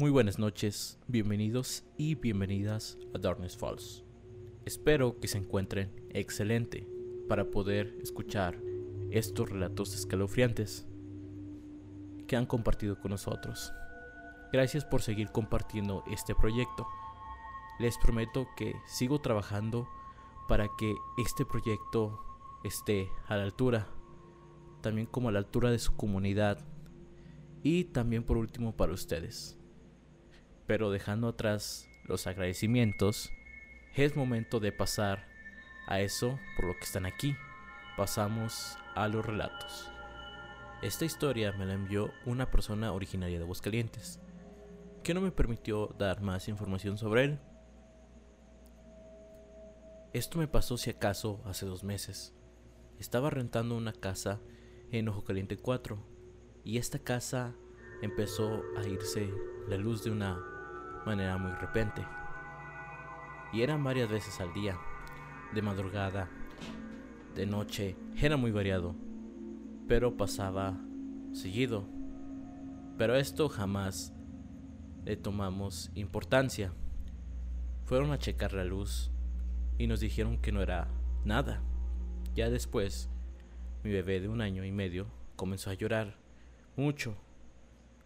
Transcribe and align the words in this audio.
Muy 0.00 0.10
buenas 0.10 0.38
noches, 0.38 0.98
bienvenidos 1.08 1.84
y 1.98 2.14
bienvenidas 2.14 2.96
a 3.14 3.18
Darkness 3.18 3.54
Falls. 3.54 4.02
Espero 4.64 5.20
que 5.20 5.28
se 5.28 5.36
encuentren 5.36 5.92
excelente 6.08 6.88
para 7.28 7.50
poder 7.50 7.98
escuchar 8.00 8.58
estos 9.10 9.50
relatos 9.50 9.94
escalofriantes 9.94 10.86
que 12.26 12.34
han 12.34 12.46
compartido 12.46 12.98
con 12.98 13.10
nosotros. 13.10 13.74
Gracias 14.54 14.86
por 14.86 15.02
seguir 15.02 15.32
compartiendo 15.32 16.02
este 16.10 16.34
proyecto. 16.34 16.86
Les 17.78 17.98
prometo 17.98 18.46
que 18.56 18.72
sigo 18.86 19.20
trabajando 19.20 19.86
para 20.48 20.66
que 20.78 20.94
este 21.18 21.44
proyecto 21.44 22.18
esté 22.64 23.10
a 23.28 23.36
la 23.36 23.42
altura, 23.42 23.86
también 24.80 25.06
como 25.06 25.28
a 25.28 25.32
la 25.32 25.40
altura 25.40 25.70
de 25.70 25.78
su 25.78 25.94
comunidad 25.94 26.66
y 27.62 27.84
también 27.84 28.24
por 28.24 28.38
último 28.38 28.74
para 28.74 28.94
ustedes. 28.94 29.59
Pero 30.70 30.92
dejando 30.92 31.26
atrás 31.26 31.88
los 32.04 32.28
agradecimientos, 32.28 33.32
es 33.96 34.14
momento 34.14 34.60
de 34.60 34.70
pasar 34.70 35.26
a 35.88 36.00
eso 36.00 36.38
por 36.54 36.66
lo 36.66 36.74
que 36.74 36.84
están 36.84 37.06
aquí. 37.06 37.34
Pasamos 37.96 38.78
a 38.94 39.08
los 39.08 39.26
relatos. 39.26 39.90
Esta 40.80 41.04
historia 41.04 41.50
me 41.50 41.66
la 41.66 41.72
envió 41.72 42.12
una 42.24 42.52
persona 42.52 42.92
originaria 42.92 43.38
de 43.38 43.42
Aguascalientes, 43.42 44.20
que 45.02 45.12
no 45.12 45.20
me 45.20 45.32
permitió 45.32 45.88
dar 45.98 46.20
más 46.20 46.46
información 46.46 46.98
sobre 46.98 47.24
él. 47.24 47.40
Esto 50.12 50.38
me 50.38 50.46
pasó 50.46 50.78
si 50.78 50.90
acaso 50.90 51.42
hace 51.46 51.66
dos 51.66 51.82
meses. 51.82 52.32
Estaba 53.00 53.28
rentando 53.28 53.76
una 53.76 53.92
casa 53.92 54.38
en 54.92 55.08
Ojo 55.08 55.24
Caliente 55.24 55.56
4 55.56 55.98
y 56.62 56.78
esta 56.78 57.00
casa 57.00 57.56
empezó 58.02 58.62
a 58.76 58.86
irse 58.86 59.34
la 59.68 59.76
luz 59.76 60.04
de 60.04 60.12
una 60.12 60.49
manera 61.06 61.36
muy 61.38 61.52
repente. 61.52 62.06
Y 63.52 63.62
eran 63.62 63.82
varias 63.82 64.08
veces 64.08 64.40
al 64.40 64.52
día, 64.52 64.78
de 65.52 65.62
madrugada, 65.62 66.28
de 67.34 67.46
noche, 67.46 67.96
era 68.16 68.36
muy 68.36 68.50
variado, 68.50 68.94
pero 69.88 70.16
pasaba 70.16 70.78
seguido. 71.32 71.84
Pero 72.96 73.16
esto 73.16 73.48
jamás 73.48 74.12
le 75.04 75.16
tomamos 75.16 75.90
importancia. 75.94 76.72
Fueron 77.84 78.12
a 78.12 78.18
checar 78.18 78.52
la 78.52 78.64
luz 78.64 79.10
y 79.78 79.86
nos 79.86 80.00
dijeron 80.00 80.38
que 80.38 80.52
no 80.52 80.62
era 80.62 80.88
nada. 81.24 81.62
Ya 82.34 82.50
después, 82.50 83.10
mi 83.82 83.90
bebé 83.90 84.20
de 84.20 84.28
un 84.28 84.40
año 84.40 84.64
y 84.64 84.70
medio 84.70 85.06
comenzó 85.36 85.70
a 85.70 85.74
llorar 85.74 86.16
mucho 86.76 87.16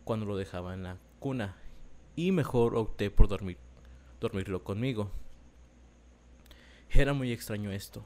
cuando 0.04 0.26
lo 0.26 0.36
dejaba 0.36 0.74
en 0.74 0.84
la 0.84 0.98
cuna 1.18 1.56
y 2.16 2.32
mejor 2.32 2.76
opté 2.76 3.10
por 3.10 3.28
dormir, 3.28 3.58
dormirlo 4.20 4.62
conmigo. 4.62 5.10
Era 6.90 7.12
muy 7.12 7.32
extraño 7.32 7.72
esto, 7.72 8.04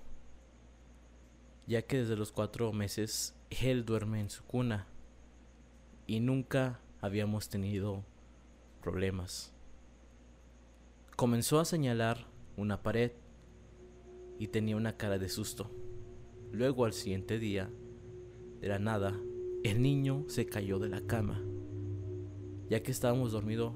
ya 1.66 1.82
que 1.82 1.98
desde 1.98 2.16
los 2.16 2.32
cuatro 2.32 2.72
meses 2.72 3.34
él 3.50 3.84
duerme 3.84 4.20
en 4.20 4.30
su 4.30 4.42
cuna 4.44 4.86
y 6.06 6.20
nunca 6.20 6.80
habíamos 7.00 7.48
tenido 7.48 8.02
problemas. 8.82 9.52
Comenzó 11.16 11.60
a 11.60 11.64
señalar 11.64 12.26
una 12.56 12.82
pared 12.82 13.12
y 14.38 14.48
tenía 14.48 14.76
una 14.76 14.96
cara 14.96 15.18
de 15.18 15.28
susto. 15.28 15.70
Luego 16.52 16.84
al 16.86 16.92
siguiente 16.92 17.38
día, 17.38 17.70
de 18.60 18.68
la 18.68 18.78
nada, 18.78 19.14
el 19.64 19.82
niño 19.82 20.24
se 20.28 20.46
cayó 20.46 20.78
de 20.78 20.88
la 20.88 21.02
cama, 21.02 21.42
ya 22.70 22.82
que 22.82 22.90
estábamos 22.90 23.32
dormidos, 23.32 23.74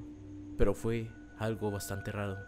pero 0.56 0.74
fue 0.74 1.10
algo 1.38 1.70
bastante 1.70 2.12
raro, 2.12 2.38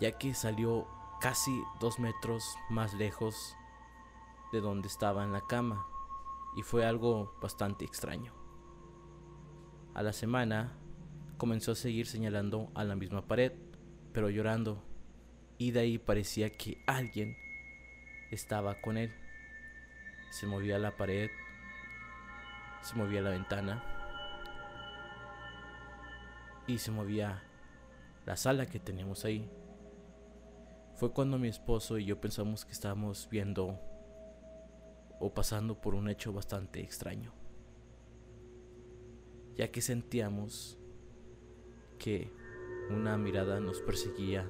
ya 0.00 0.12
que 0.12 0.34
salió 0.34 0.86
casi 1.20 1.62
dos 1.80 1.98
metros 1.98 2.44
más 2.70 2.94
lejos 2.94 3.54
de 4.52 4.60
donde 4.60 4.88
estaba 4.88 5.24
en 5.24 5.32
la 5.32 5.42
cama, 5.48 5.86
y 6.56 6.62
fue 6.62 6.86
algo 6.86 7.36
bastante 7.40 7.84
extraño. 7.84 8.32
A 9.94 10.02
la 10.02 10.12
semana 10.12 10.72
comenzó 11.36 11.72
a 11.72 11.76
seguir 11.76 12.06
señalando 12.06 12.70
a 12.74 12.84
la 12.84 12.96
misma 12.96 13.26
pared, 13.26 13.52
pero 14.12 14.30
llorando, 14.30 14.82
y 15.58 15.72
de 15.72 15.80
ahí 15.80 15.98
parecía 15.98 16.50
que 16.50 16.82
alguien 16.86 17.36
estaba 18.30 18.80
con 18.80 18.96
él. 18.96 19.12
Se 20.30 20.46
movía 20.46 20.78
la 20.78 20.96
pared 20.96 21.30
se 22.82 22.94
movía 22.94 23.20
la 23.20 23.30
ventana 23.30 23.82
y 26.68 26.78
se 26.78 26.92
movía 26.92 27.42
la 28.26 28.36
sala 28.36 28.66
que 28.66 28.78
teníamos 28.78 29.24
ahí. 29.24 29.50
Fue 30.94 31.12
cuando 31.12 31.38
mi 31.38 31.48
esposo 31.48 31.98
y 31.98 32.04
yo 32.04 32.20
pensamos 32.20 32.64
que 32.64 32.72
estábamos 32.72 33.28
viendo 33.28 33.80
o 35.18 35.34
pasando 35.34 35.80
por 35.80 35.96
un 35.96 36.08
hecho 36.08 36.32
bastante 36.32 36.80
extraño, 36.80 37.32
ya 39.56 39.68
que 39.72 39.80
sentíamos 39.80 40.78
que 41.98 42.30
una 42.90 43.18
mirada 43.18 43.58
nos 43.58 43.80
perseguía 43.80 44.48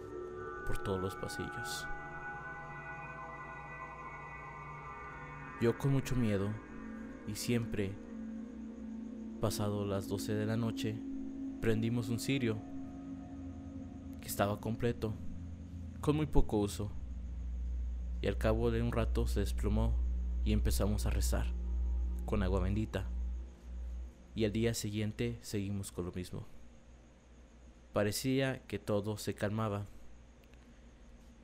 por 0.66 0.82
todos 0.82 1.00
los 1.00 1.16
pasillos. 1.16 1.86
Yo 5.62 5.78
con 5.78 5.92
mucho 5.92 6.14
miedo 6.14 6.50
y 7.26 7.34
siempre 7.34 7.96
Pasado 9.40 9.86
las 9.86 10.08
12 10.08 10.34
de 10.34 10.46
la 10.46 10.56
noche, 10.56 11.00
prendimos 11.60 12.08
un 12.08 12.19
cirio 12.19 12.58
que 14.20 14.28
estaba 14.28 14.60
completo, 14.60 15.14
con 16.00 16.16
muy 16.16 16.26
poco 16.26 16.58
uso, 16.58 16.91
y 18.20 18.26
al 18.26 18.38
cabo 18.38 18.70
de 18.70 18.82
un 18.82 18.92
rato 18.92 19.26
se 19.26 19.41
desplomó 19.41 19.94
y 20.44 20.52
empezamos 20.52 21.06
a 21.06 21.10
rezar 21.10 21.47
con 22.26 22.42
agua 22.42 22.60
bendita. 22.60 23.06
Y 24.34 24.44
al 24.44 24.52
día 24.52 24.74
siguiente 24.74 25.38
seguimos 25.42 25.92
con 25.92 26.04
lo 26.04 26.12
mismo. 26.12 26.47
Parecía 27.92 28.60
que 28.66 28.78
todo 28.78 29.16
se 29.16 29.34
calmaba 29.34 29.86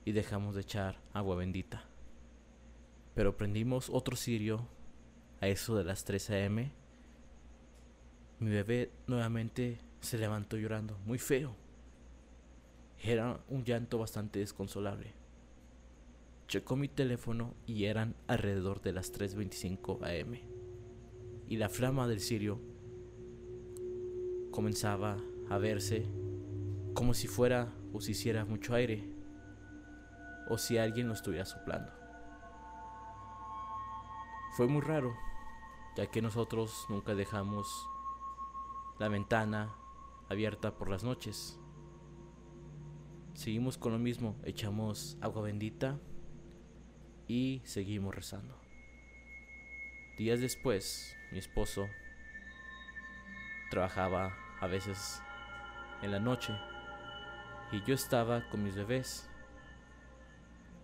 y 0.05 0.13
dejamos 0.13 0.55
de 0.55 0.61
echar 0.61 1.01
agua 1.13 1.37
bendita. 1.37 1.85
Pero 3.15 3.37
prendimos 3.37 3.91
otro 3.91 4.17
cirio 4.17 4.67
a 5.41 5.49
eso 5.49 5.77
de 5.77 5.85
las 5.85 6.05
3 6.05 6.31
a.m 6.31 6.85
mi 8.45 8.51
bebé 8.51 8.91
nuevamente 9.07 9.79
se 10.05 10.19
levantó 10.19 10.57
llorando, 10.57 10.99
muy 11.05 11.19
feo. 11.19 11.57
Era 13.03 13.41
un 13.49 13.65
llanto 13.65 13.99
bastante 13.99 14.39
desconsolable. 14.39 15.13
Checó 16.47 16.77
mi 16.77 16.89
teléfono 16.89 17.55
y 17.67 17.85
eran 17.85 18.15
alrededor 18.27 18.81
de 18.83 18.93
las 18.93 19.13
3.25 19.13 20.23
am. 20.23 20.39
Y 21.49 21.57
la 21.57 21.69
flama 21.69 22.07
del 22.07 22.21
cirio 22.21 22.61
comenzaba 24.51 25.17
a 25.51 25.59
verse 25.59 26.07
como 26.95 27.13
si 27.13 27.27
fuera 27.27 27.73
o 27.93 28.01
si 28.01 28.13
hiciera 28.13 28.45
mucho 28.45 28.75
aire 28.75 29.05
o 30.49 30.59
si 30.59 30.79
alguien 30.79 31.09
lo 31.09 31.15
estuviera 31.15 31.45
soplando. 31.45 31.93
Fue 34.57 34.69
muy 34.69 34.83
raro, 34.83 35.15
ya 35.97 36.07
que 36.07 36.23
nosotros 36.23 36.87
nunca 36.89 37.15
dejamos 37.15 37.89
la 38.99 39.09
ventana 39.09 39.75
abierta 40.29 40.77
por 40.77 40.89
las 40.89 41.05
noches. 41.05 41.59
Seguimos 43.35 43.79
con 43.79 43.93
lo 43.93 43.99
mismo, 43.99 44.37
echamos 44.45 45.19
agua 45.21 45.43
bendita 45.43 45.99
y 47.27 47.63
seguimos 47.65 48.15
rezando. 48.15 48.61
Días 50.17 50.41
después, 50.41 51.17
mi 51.33 51.39
esposo 51.39 51.87
trabajaba 53.71 54.37
a 54.61 54.67
veces 54.69 55.21
en 56.03 56.13
la 56.13 56.21
noche 56.21 56.55
y 57.73 57.83
yo 57.85 57.95
estaba 57.95 58.49
con 58.51 58.63
mis 58.63 58.77
bebés. 58.77 59.29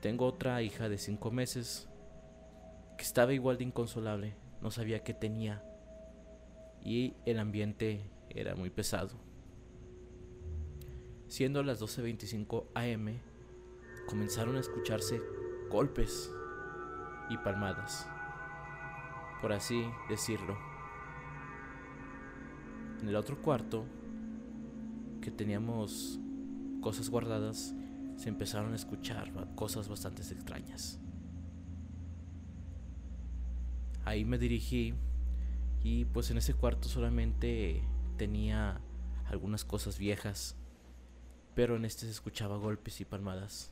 Tengo 0.01 0.27
otra 0.27 0.63
hija 0.63 0.89
de 0.89 0.99
cinco 0.99 1.31
meses 1.31 1.89
que 2.97 3.05
estaba 3.05 3.33
igual 3.33 3.59
de 3.59 3.65
inconsolable, 3.65 4.37
no 4.61 4.71
sabía 4.71 5.05
qué 5.05 5.15
tenía 5.15 5.65
y 6.83 7.15
el 7.27 7.39
ambiente 7.39 8.11
era 8.31 8.55
muy 8.55 8.71
pesado. 8.71 9.30
Siendo 11.31 11.63
las 11.63 11.81
12.25 11.81 12.65
am, 12.75 13.21
comenzaron 14.09 14.57
a 14.57 14.59
escucharse 14.59 15.23
golpes 15.71 16.29
y 17.31 17.37
palmadas, 17.39 18.05
por 19.41 19.53
así 19.53 19.81
decirlo. 20.09 20.59
En 23.01 23.09
el 23.09 23.15
otro 23.15 23.41
cuarto, 23.41 23.85
que 25.23 25.31
teníamos 25.31 26.19
cosas 26.81 27.09
guardadas, 27.09 27.77
se 28.17 28.29
empezaron 28.29 28.73
a 28.73 28.77
escuchar 28.77 29.31
cosas 29.55 29.89
bastante 29.89 30.23
extrañas. 30.23 30.99
Ahí 34.05 34.25
me 34.25 34.37
dirigí 34.37 34.95
y 35.85 36.07
pues 36.07 36.29
en 36.33 36.39
ese 36.39 36.55
cuarto 36.55 36.89
solamente 36.89 37.85
tenía 38.17 38.81
algunas 39.29 39.65
cosas 39.65 39.97
viejas, 39.97 40.57
pero 41.61 41.77
en 41.77 41.85
este 41.85 42.07
se 42.07 42.13
escuchaba 42.13 42.57
golpes 42.57 43.03
y 43.03 43.05
palmadas, 43.05 43.71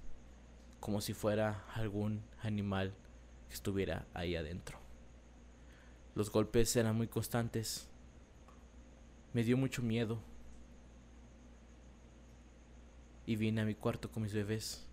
como 0.79 1.01
si 1.01 1.15
fuera 1.15 1.65
algún 1.73 2.23
animal 2.43 2.93
que 3.49 3.55
estuviera 3.55 4.07
ahí 4.13 4.37
adentro. 4.37 4.79
Los 6.15 6.31
golpes 6.31 6.77
eran 6.77 6.97
muy 6.97 7.09
constantes. 7.09 7.89
Me 9.33 9.43
dio 9.43 9.57
mucho 9.57 9.81
miedo. 9.81 10.21
Y 13.25 13.37
vine 13.37 13.63
a 13.63 13.65
mi 13.65 13.75
cuarto 13.75 14.11
con 14.11 14.23
mis 14.23 14.35
bebés. 14.35 14.87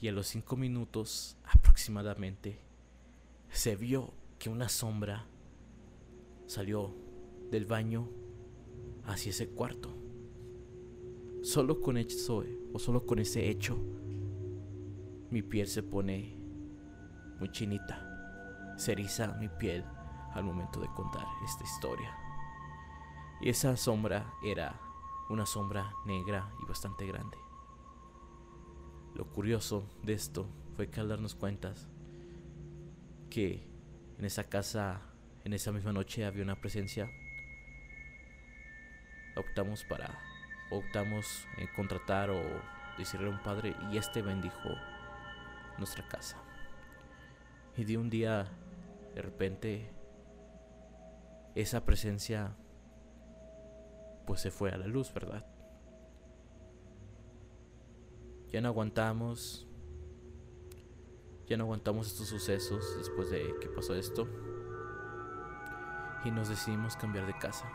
Y 0.00 0.08
a 0.08 0.12
los 0.12 0.28
cinco 0.28 0.56
minutos 0.56 1.36
aproximadamente 1.44 2.58
se 3.50 3.76
vio 3.76 4.14
que 4.38 4.48
una 4.48 4.70
sombra 4.70 5.26
salió 6.46 6.96
del 7.50 7.66
baño 7.66 8.08
hacia 9.04 9.28
ese 9.28 9.50
cuarto. 9.50 9.95
Solo 11.46 11.80
con 11.80 11.96
eso, 11.96 12.42
o 12.72 12.78
solo 12.80 13.06
con 13.06 13.20
ese 13.20 13.48
hecho, 13.48 13.78
mi 15.30 15.42
piel 15.44 15.68
se 15.68 15.84
pone 15.84 16.36
muy 17.38 17.52
chinita. 17.52 18.74
Se 18.76 18.90
eriza 18.90 19.28
mi 19.34 19.48
piel 19.48 19.84
al 20.34 20.42
momento 20.42 20.80
de 20.80 20.88
contar 20.88 21.24
esta 21.44 21.62
historia. 21.62 22.12
Y 23.40 23.48
esa 23.48 23.76
sombra 23.76 24.34
era 24.42 24.80
una 25.30 25.46
sombra 25.46 25.92
negra 26.04 26.52
y 26.60 26.66
bastante 26.66 27.06
grande. 27.06 27.38
Lo 29.14 29.30
curioso 29.30 29.88
de 30.02 30.14
esto 30.14 30.48
fue 30.74 30.90
que 30.90 30.98
al 30.98 31.08
darnos 31.08 31.36
cuenta 31.36 31.74
que 33.30 33.70
en 34.18 34.24
esa 34.24 34.48
casa, 34.48 35.00
en 35.44 35.52
esa 35.52 35.70
misma 35.70 35.92
noche 35.92 36.24
había 36.24 36.42
una 36.42 36.60
presencia, 36.60 37.08
optamos 39.36 39.84
para, 39.84 40.25
optamos 40.70 41.46
en 41.58 41.66
contratar 41.68 42.30
o 42.30 42.42
decirle 42.98 43.28
a 43.28 43.30
un 43.30 43.42
padre 43.42 43.74
y 43.90 43.98
este 43.98 44.22
bendijo 44.22 44.70
nuestra 45.78 46.06
casa. 46.08 46.38
Y 47.76 47.84
de 47.84 47.98
un 47.98 48.08
día, 48.08 48.46
de 49.14 49.22
repente, 49.22 49.90
esa 51.54 51.84
presencia 51.84 52.56
pues 54.26 54.40
se 54.40 54.50
fue 54.50 54.70
a 54.70 54.76
la 54.76 54.86
luz, 54.86 55.12
¿verdad? 55.14 55.46
Ya 58.48 58.60
no 58.60 58.68
aguantamos, 58.68 59.66
ya 61.46 61.56
no 61.56 61.64
aguantamos 61.64 62.08
estos 62.08 62.28
sucesos 62.28 62.96
después 62.98 63.30
de 63.30 63.54
que 63.60 63.68
pasó 63.68 63.94
esto 63.94 64.28
y 66.24 66.30
nos 66.30 66.48
decidimos 66.48 66.96
cambiar 66.96 67.26
de 67.26 67.38
casa. 67.38 67.70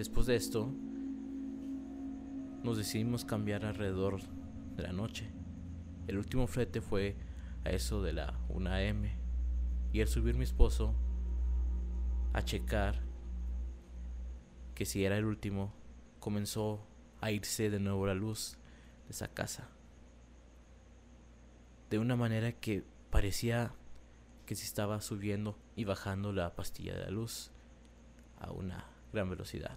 Después 0.00 0.24
de 0.24 0.34
esto, 0.34 0.72
nos 2.62 2.78
decidimos 2.78 3.26
cambiar 3.26 3.66
alrededor 3.66 4.22
de 4.74 4.82
la 4.82 4.94
noche. 4.94 5.30
El 6.06 6.16
último 6.16 6.46
flete 6.46 6.80
fue 6.80 7.18
a 7.66 7.68
eso 7.68 8.02
de 8.02 8.14
la 8.14 8.40
1 8.48 8.70
am 8.70 9.02
y 9.92 10.00
al 10.00 10.08
subir 10.08 10.36
mi 10.36 10.44
esposo 10.44 10.94
a 12.32 12.40
checar 12.42 13.02
que 14.74 14.86
si 14.86 15.04
era 15.04 15.18
el 15.18 15.26
último, 15.26 15.74
comenzó 16.18 16.80
a 17.20 17.30
irse 17.30 17.68
de 17.68 17.78
nuevo 17.78 18.06
la 18.06 18.14
luz 18.14 18.56
de 19.04 19.10
esa 19.10 19.28
casa. 19.28 19.68
De 21.90 21.98
una 21.98 22.16
manera 22.16 22.52
que 22.52 22.84
parecía 23.10 23.74
que 24.46 24.54
se 24.54 24.64
estaba 24.64 25.02
subiendo 25.02 25.58
y 25.76 25.84
bajando 25.84 26.32
la 26.32 26.56
pastilla 26.56 26.94
de 26.94 27.04
la 27.04 27.10
luz 27.10 27.50
a 28.38 28.50
una 28.50 28.86
gran 29.12 29.28
velocidad. 29.28 29.76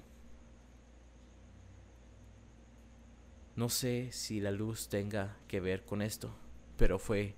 No 3.55 3.69
sé 3.69 4.11
si 4.11 4.39
la 4.39 4.49
luz 4.49 4.89
tenga 4.89 5.37
que 5.47 5.59
ver 5.59 5.85
con 5.85 6.01
esto, 6.01 6.33
pero 6.75 6.97
fue 6.97 7.35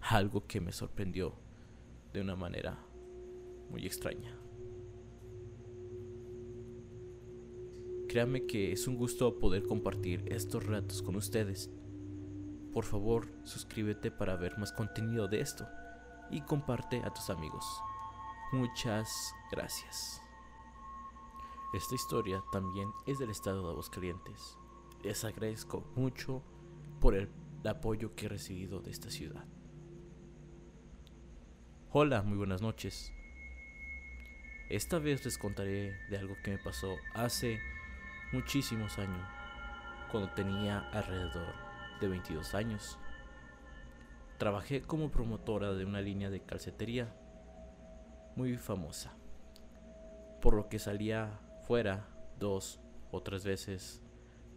algo 0.00 0.46
que 0.46 0.62
me 0.62 0.72
sorprendió 0.72 1.34
de 2.14 2.22
una 2.22 2.36
manera 2.36 2.78
muy 3.68 3.84
extraña. 3.84 4.34
Créanme 8.08 8.46
que 8.46 8.72
es 8.72 8.88
un 8.88 8.96
gusto 8.96 9.38
poder 9.38 9.64
compartir 9.64 10.24
estos 10.32 10.64
ratos 10.64 11.02
con 11.02 11.16
ustedes. 11.16 11.70
Por 12.72 12.86
favor, 12.86 13.28
suscríbete 13.44 14.10
para 14.10 14.36
ver 14.36 14.56
más 14.56 14.72
contenido 14.72 15.28
de 15.28 15.42
esto 15.42 15.68
y 16.30 16.40
comparte 16.40 17.02
a 17.04 17.12
tus 17.12 17.28
amigos. 17.28 17.66
Muchas 18.52 19.34
gracias. 19.52 20.22
Esta 21.74 21.94
historia 21.94 22.42
también 22.52 22.88
es 23.06 23.18
del 23.18 23.28
estado 23.28 23.66
de 23.66 23.72
Aguascalientes 23.72 24.56
les 25.02 25.24
agradezco 25.24 25.90
mucho 25.94 26.42
por 27.00 27.14
el, 27.14 27.28
apoyo 27.64 28.14
que 28.14 28.26
he 28.26 28.28
recibido 28.30 28.80
de 28.80 28.90
esta 28.90 29.10
ciudad. 29.10 29.44
Hola, 31.90 32.22
muy 32.22 32.38
buenas 32.38 32.62
noches. 32.62 33.12
Esta 34.70 34.98
vez 34.98 35.22
les 35.24 35.36
contaré 35.36 35.92
de 36.08 36.16
algo 36.16 36.34
que 36.42 36.52
me 36.52 36.58
pasó 36.58 36.96
hace 37.14 37.58
muchísimos 38.32 38.98
años, 38.98 39.28
cuando 40.10 40.30
tenía 40.30 40.78
alrededor 40.92 41.54
de 42.00 42.08
22 42.08 42.54
años. 42.54 42.98
Trabajé 44.38 44.80
como 44.80 45.10
promotora 45.10 45.72
de 45.72 45.84
una 45.84 46.00
línea 46.00 46.30
de 46.30 46.40
calcetería 46.40 47.14
muy 48.34 48.56
famosa, 48.56 49.12
por 50.40 50.54
lo 50.54 50.70
que 50.70 50.78
salía 50.78 51.38
fuera 51.66 52.08
dos 52.38 52.80
o 53.10 53.22
tres 53.22 53.44
veces 53.44 54.02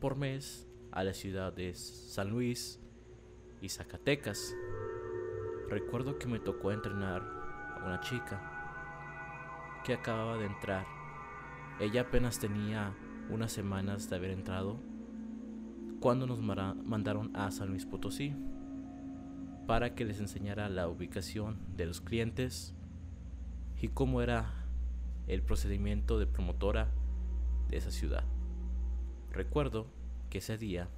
por 0.02 0.18
mes 0.18 0.68
a 0.92 1.04
la 1.04 1.14
ciudad 1.14 1.54
de 1.54 1.76
San 1.76 2.32
Luis 2.32 2.82
y 3.62 3.70
Zacatecas. 3.70 4.54
Recuerdo 5.70 6.18
que 6.18 6.28
me 6.28 6.40
tocó 6.40 6.72
entrenar 6.72 7.22
a 7.22 7.86
una 7.86 8.02
chica 8.02 9.80
que 9.86 9.94
acababa 9.94 10.38
de 10.38 10.48
entrar. 10.48 10.86
Ella 11.80 12.02
apenas 12.02 12.40
tenía 12.40 12.94
unas 13.30 13.52
semanas 13.52 14.10
de 14.10 14.16
haber 14.16 14.32
entrado 14.32 14.80
cuando 16.00 16.26
nos 16.26 16.42
mandaron 16.42 17.34
a 17.38 17.52
San 17.52 17.70
Luis 17.70 17.86
Potosí 17.86 18.34
para 19.68 19.94
que 19.94 20.04
les 20.04 20.20
enseñara 20.20 20.68
la 20.68 20.88
ubicación 20.88 21.60
de 21.78 21.86
los 21.86 22.02
clientes 22.02 22.74
y 23.80 23.88
cómo 23.90 24.24
era 24.24 24.66
el 25.28 25.44
procedimiento 25.44 26.18
de 26.18 26.26
promotora 26.26 26.90
de 27.70 27.78
esa 27.78 27.92
ciudad. 27.92 28.26
Recuerdo 29.32 29.88
que 30.30 30.40
ese 30.40 30.58
día 30.58 30.90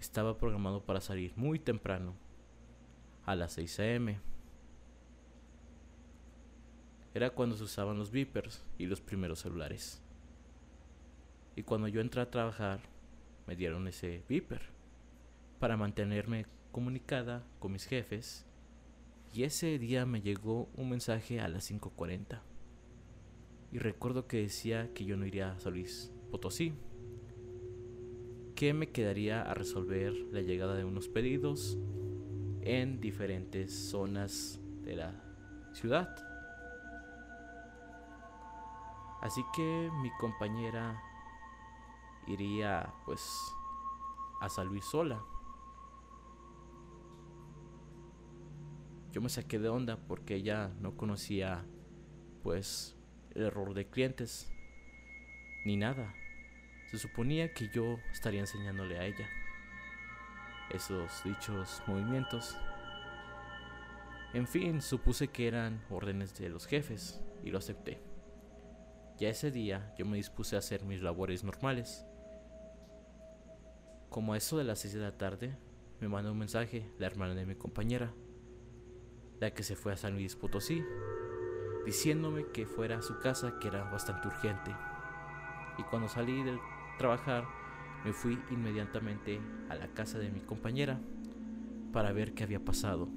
estaba 0.00 0.38
programado 0.38 0.84
para 0.84 1.00
salir 1.00 1.32
muy 1.36 1.58
temprano, 1.58 2.14
a 3.26 3.34
las 3.34 3.52
6 3.52 3.80
a.m. 3.80 4.18
Era 7.12 7.30
cuando 7.30 7.56
se 7.56 7.64
usaban 7.64 7.98
los 7.98 8.10
beepers 8.10 8.64
y 8.78 8.86
los 8.86 9.00
primeros 9.00 9.40
celulares. 9.40 10.00
Y 11.56 11.62
cuando 11.64 11.88
yo 11.88 12.00
entré 12.00 12.20
a 12.20 12.30
trabajar, 12.30 12.80
me 13.46 13.56
dieron 13.56 13.88
ese 13.88 14.22
beeper 14.28 14.62
para 15.58 15.76
mantenerme 15.76 16.46
comunicada 16.72 17.44
con 17.58 17.72
mis 17.72 17.84
jefes. 17.84 18.46
Y 19.34 19.42
ese 19.42 19.78
día 19.78 20.06
me 20.06 20.20
llegó 20.20 20.68
un 20.76 20.90
mensaje 20.90 21.40
a 21.40 21.48
las 21.48 21.70
5.40. 21.70 22.40
Y 23.72 23.78
recuerdo 23.78 24.26
que 24.26 24.38
decía 24.38 24.92
que 24.94 25.04
yo 25.04 25.16
no 25.16 25.26
iría 25.26 25.52
a 25.52 25.58
Solís 25.58 26.12
Potosí, 26.30 26.74
que 28.56 28.72
me 28.72 28.90
quedaría 28.90 29.42
a 29.42 29.52
resolver 29.52 30.14
la 30.32 30.40
llegada 30.40 30.74
de 30.74 30.84
unos 30.84 31.08
pedidos 31.08 31.78
en 32.62 33.00
diferentes 33.02 33.90
zonas 33.90 34.58
de 34.82 34.96
la 34.96 35.12
ciudad. 35.74 36.08
Así 39.20 39.44
que 39.54 39.90
mi 40.02 40.10
compañera 40.18 40.98
iría 42.26 42.94
pues 43.04 43.20
a 44.40 44.48
San 44.48 44.68
Luis 44.68 44.86
sola. 44.86 45.22
Yo 49.12 49.20
me 49.20 49.28
saqué 49.28 49.58
de 49.58 49.68
onda 49.68 49.98
porque 50.08 50.34
ella 50.34 50.72
no 50.80 50.96
conocía 50.96 51.66
pues 52.42 52.96
el 53.34 53.42
error 53.42 53.74
de 53.74 53.86
clientes 53.90 54.50
ni 55.66 55.76
nada. 55.76 56.14
Se 56.90 56.98
suponía 56.98 57.52
que 57.52 57.68
yo 57.68 57.98
estaría 58.12 58.40
enseñándole 58.40 58.98
a 58.98 59.04
ella 59.04 59.28
esos 60.70 61.22
dichos 61.24 61.82
movimientos. 61.86 62.56
En 64.34 64.46
fin, 64.46 64.80
supuse 64.80 65.28
que 65.28 65.48
eran 65.48 65.82
órdenes 65.90 66.36
de 66.38 66.48
los 66.48 66.66
jefes 66.66 67.20
y 67.42 67.50
lo 67.50 67.58
acepté. 67.58 68.00
Ya 69.18 69.28
ese 69.28 69.50
día 69.50 69.94
yo 69.98 70.04
me 70.04 70.16
dispuse 70.16 70.56
a 70.56 70.58
hacer 70.58 70.84
mis 70.84 71.02
labores 71.02 71.42
normales. 71.42 72.04
Como 74.10 74.32
a 74.32 74.36
eso 74.36 74.58
de 74.58 74.64
las 74.64 74.80
6 74.80 74.94
de 74.94 75.00
la 75.00 75.16
tarde, 75.16 75.56
me 76.00 76.08
mandó 76.08 76.32
un 76.32 76.38
mensaje 76.38 76.90
la 76.98 77.06
hermana 77.06 77.34
de 77.34 77.46
mi 77.46 77.54
compañera, 77.54 78.12
la 79.40 79.52
que 79.52 79.62
se 79.62 79.76
fue 79.76 79.92
a 79.92 79.96
San 79.96 80.14
Luis 80.14 80.36
Potosí 80.36 80.84
diciéndome 81.86 82.46
que 82.52 82.66
fuera 82.66 82.98
a 82.98 83.02
su 83.02 83.18
casa 83.20 83.58
que 83.60 83.68
era 83.68 83.84
bastante 83.84 84.26
urgente. 84.26 84.74
Y 85.78 85.82
cuando 85.84 86.08
salí 86.08 86.42
de 86.42 86.58
trabajar 86.96 87.46
me 88.04 88.12
fui 88.12 88.38
inmediatamente 88.50 89.40
a 89.68 89.74
la 89.74 89.88
casa 89.88 90.18
de 90.18 90.30
mi 90.30 90.40
compañera 90.40 91.00
para 91.92 92.12
ver 92.12 92.34
qué 92.34 92.44
había 92.44 92.64
pasado. 92.64 93.08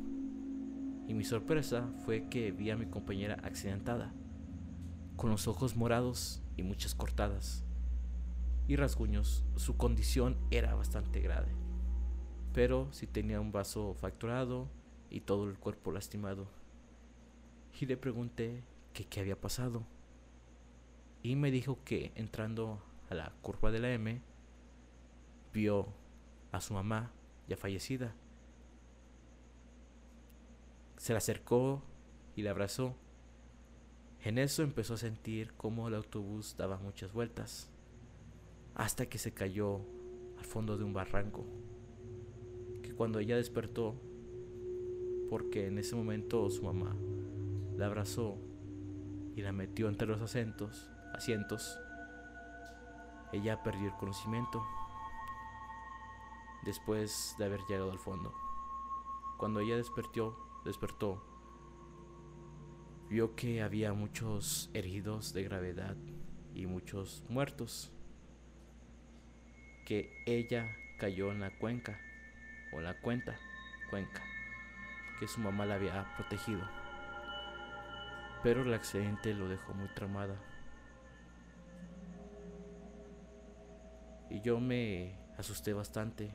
Y 1.08 1.14
mi 1.14 1.24
sorpresa 1.24 1.90
fue 2.06 2.28
que 2.30 2.52
vi 2.52 2.70
a 2.70 2.78
mi 2.78 2.86
compañera 2.86 3.36
accidentada, 3.44 4.14
con 5.16 5.30
los 5.30 5.48
ojos 5.48 5.76
morados 5.76 6.42
y 6.56 6.64
muchas 6.64 6.96
cortadas 6.96 7.64
y 8.68 8.76
rasguños. 8.76 9.44
Su 9.56 9.78
condición 9.78 10.38
era 10.52 10.76
bastante 10.76 11.20
grave, 11.20 11.50
pero 12.54 12.88
sí 12.92 13.08
tenía 13.08 13.42
un 13.42 13.52
vaso 13.52 13.96
fracturado 13.96 14.70
y 15.10 15.22
todo 15.22 15.50
el 15.50 15.58
cuerpo 15.58 15.92
lastimado. 15.92 16.48
Y 17.80 17.86
le 17.86 17.98
pregunté 17.98 18.64
qué 18.94 19.20
había 19.20 19.40
pasado. 19.40 19.84
Y 21.24 21.36
me 21.36 21.52
dijo 21.52 21.80
que 21.84 22.12
entrando 22.16 22.82
a 23.10 23.16
la 23.16 23.32
curva 23.42 23.72
de 23.72 23.80
la 23.80 23.92
M, 23.92 24.22
vio 25.54 25.88
a 26.52 26.62
su 26.62 26.74
mamá 26.74 27.12
ya 27.48 27.58
fallecida. 27.58 28.14
Se 30.98 31.14
la 31.14 31.18
acercó 31.18 31.82
y 32.36 32.44
la 32.44 32.52
abrazó. 32.52 32.96
En 34.22 34.38
eso 34.38 34.64
empezó 34.64 34.96
a 34.96 34.98
sentir 34.98 35.54
cómo 35.56 35.88
el 35.88 35.96
autobús 35.96 36.56
daba 36.58 36.78
muchas 36.78 37.14
vueltas, 37.14 37.70
hasta 38.76 39.08
que 39.08 39.18
se 39.18 39.34
cayó 39.34 39.82
al 40.38 40.46
fondo 40.46 40.78
de 40.78 40.84
un 40.84 40.94
barranco, 40.94 41.46
que 42.84 42.94
cuando 42.94 43.20
ella 43.20 43.38
despertó, 43.38 43.96
porque 45.30 45.68
en 45.68 45.78
ese 45.78 45.96
momento 45.96 46.50
su 46.50 46.64
mamá 46.64 46.96
la 47.78 47.86
abrazó 47.86 48.38
y 49.36 49.42
la 49.42 49.54
metió 49.54 49.88
entre 49.88 50.08
los 50.08 50.22
asientos, 50.22 50.90
asientos, 51.14 51.80
ella 53.32 53.64
perdió 53.64 53.88
el 53.88 53.98
conocimiento 53.98 54.66
después 56.64 57.36
de 57.38 57.46
haber 57.46 57.62
llegado 57.68 57.92
al 57.92 58.00
fondo. 58.00 58.34
Cuando 59.38 59.60
ella 59.60 59.78
despertó, 59.78 60.62
despertó, 60.66 61.24
vio 63.10 63.36
que 63.36 63.62
había 63.62 63.94
muchos 63.94 64.70
heridos 64.74 65.34
de 65.34 65.44
gravedad 65.44 65.96
y 66.54 66.66
muchos 66.66 67.24
muertos. 67.30 67.92
Que 69.86 70.24
ella 70.26 70.70
cayó 71.00 71.32
en 71.32 71.40
la 71.40 71.58
cuenca 71.58 72.00
o 72.72 72.82
la 72.82 73.00
cuenta, 73.02 73.36
cuenca, 73.90 74.22
que 75.20 75.28
su 75.28 75.40
mamá 75.40 75.66
la 75.66 75.76
había 75.76 76.14
protegido. 76.16 76.62
Pero 78.44 78.62
el 78.62 78.74
accidente 78.74 79.34
lo 79.34 79.50
dejó 79.50 79.74
muy 79.74 79.88
tramada. 79.96 80.36
Y 84.30 84.42
yo 84.42 84.60
me 84.60 85.18
asusté 85.38 85.74
bastante 85.74 86.32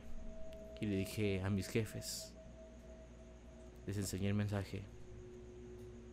y 0.81 0.85
le 0.85 0.97
dije 0.97 1.41
a 1.41 1.49
mis 1.49 1.67
jefes, 1.67 2.35
les 3.85 3.97
enseñé 3.97 4.27
el 4.27 4.33
mensaje 4.33 4.83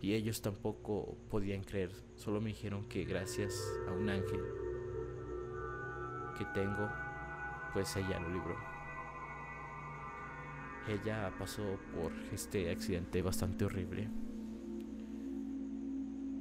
y 0.01 0.15
ellos 0.15 0.43
tampoco 0.43 1.17
podían 1.31 1.63
creer, 1.63 1.91
solo 2.17 2.41
me 2.41 2.49
dijeron 2.49 2.89
que 2.89 3.05
gracias 3.05 3.55
a 3.89 3.93
un 3.93 4.09
ángel 4.09 4.41
que 6.37 6.45
tengo, 6.55 6.89
pues 7.73 7.97
ella 7.97 8.19
lo 8.21 8.29
libró. 8.29 8.57
Ella 10.89 11.33
pasó 11.39 11.79
por 11.95 12.13
este 12.33 12.71
accidente 12.71 13.23
bastante 13.23 13.65
horrible 13.65 14.09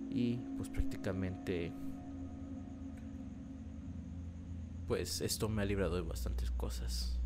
y 0.10 0.38
pues 0.58 0.70
prácticamente 0.70 1.72
pues 4.92 5.22
esto 5.22 5.48
me 5.48 5.62
ha 5.62 5.66
librado 5.66 5.96
de 5.96 6.02
bastantes 6.02 6.52
cosas. 6.52 7.18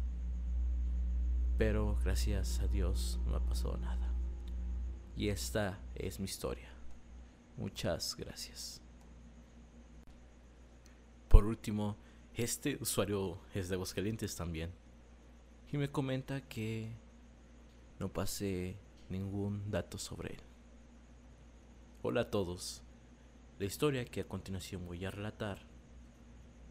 Pero 1.57 1.97
gracias 2.03 2.59
a 2.59 2.67
Dios 2.67 3.19
no 3.25 3.31
me 3.31 3.37
ha 3.37 3.39
pasado 3.39 3.75
nada. 3.77 4.13
Y 5.17 5.29
esta 5.29 5.79
es 5.95 6.19
mi 6.19 6.25
historia. 6.25 6.69
Muchas 7.57 8.15
gracias. 8.17 8.83
Por 11.27 11.45
último, 11.45 11.97
este 12.35 12.77
usuario 12.79 13.39
es 13.55 13.67
de 13.69 13.73
Aguascalientes 13.73 14.35
también. 14.35 14.69
Y 15.71 15.77
me 15.77 15.89
comenta 15.89 16.41
que 16.41 16.91
no 17.97 18.13
pase 18.13 18.77
ningún 19.09 19.71
dato 19.71 19.97
sobre 19.97 20.35
él. 20.35 20.41
Hola 22.03 22.21
a 22.21 22.29
todos. 22.29 22.83
La 23.57 23.65
historia 23.65 24.05
que 24.05 24.21
a 24.21 24.27
continuación 24.27 24.85
voy 24.85 25.03
a 25.03 25.09
relatar 25.09 25.73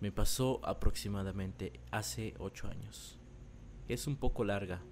me 0.04 0.12
pasó 0.12 0.60
aproximadamente 0.64 1.80
hace 1.90 2.34
8 2.38 2.68
años. 2.68 3.18
Es 3.88 4.06
un 4.06 4.16
poco 4.16 4.44
larga, 4.44 4.82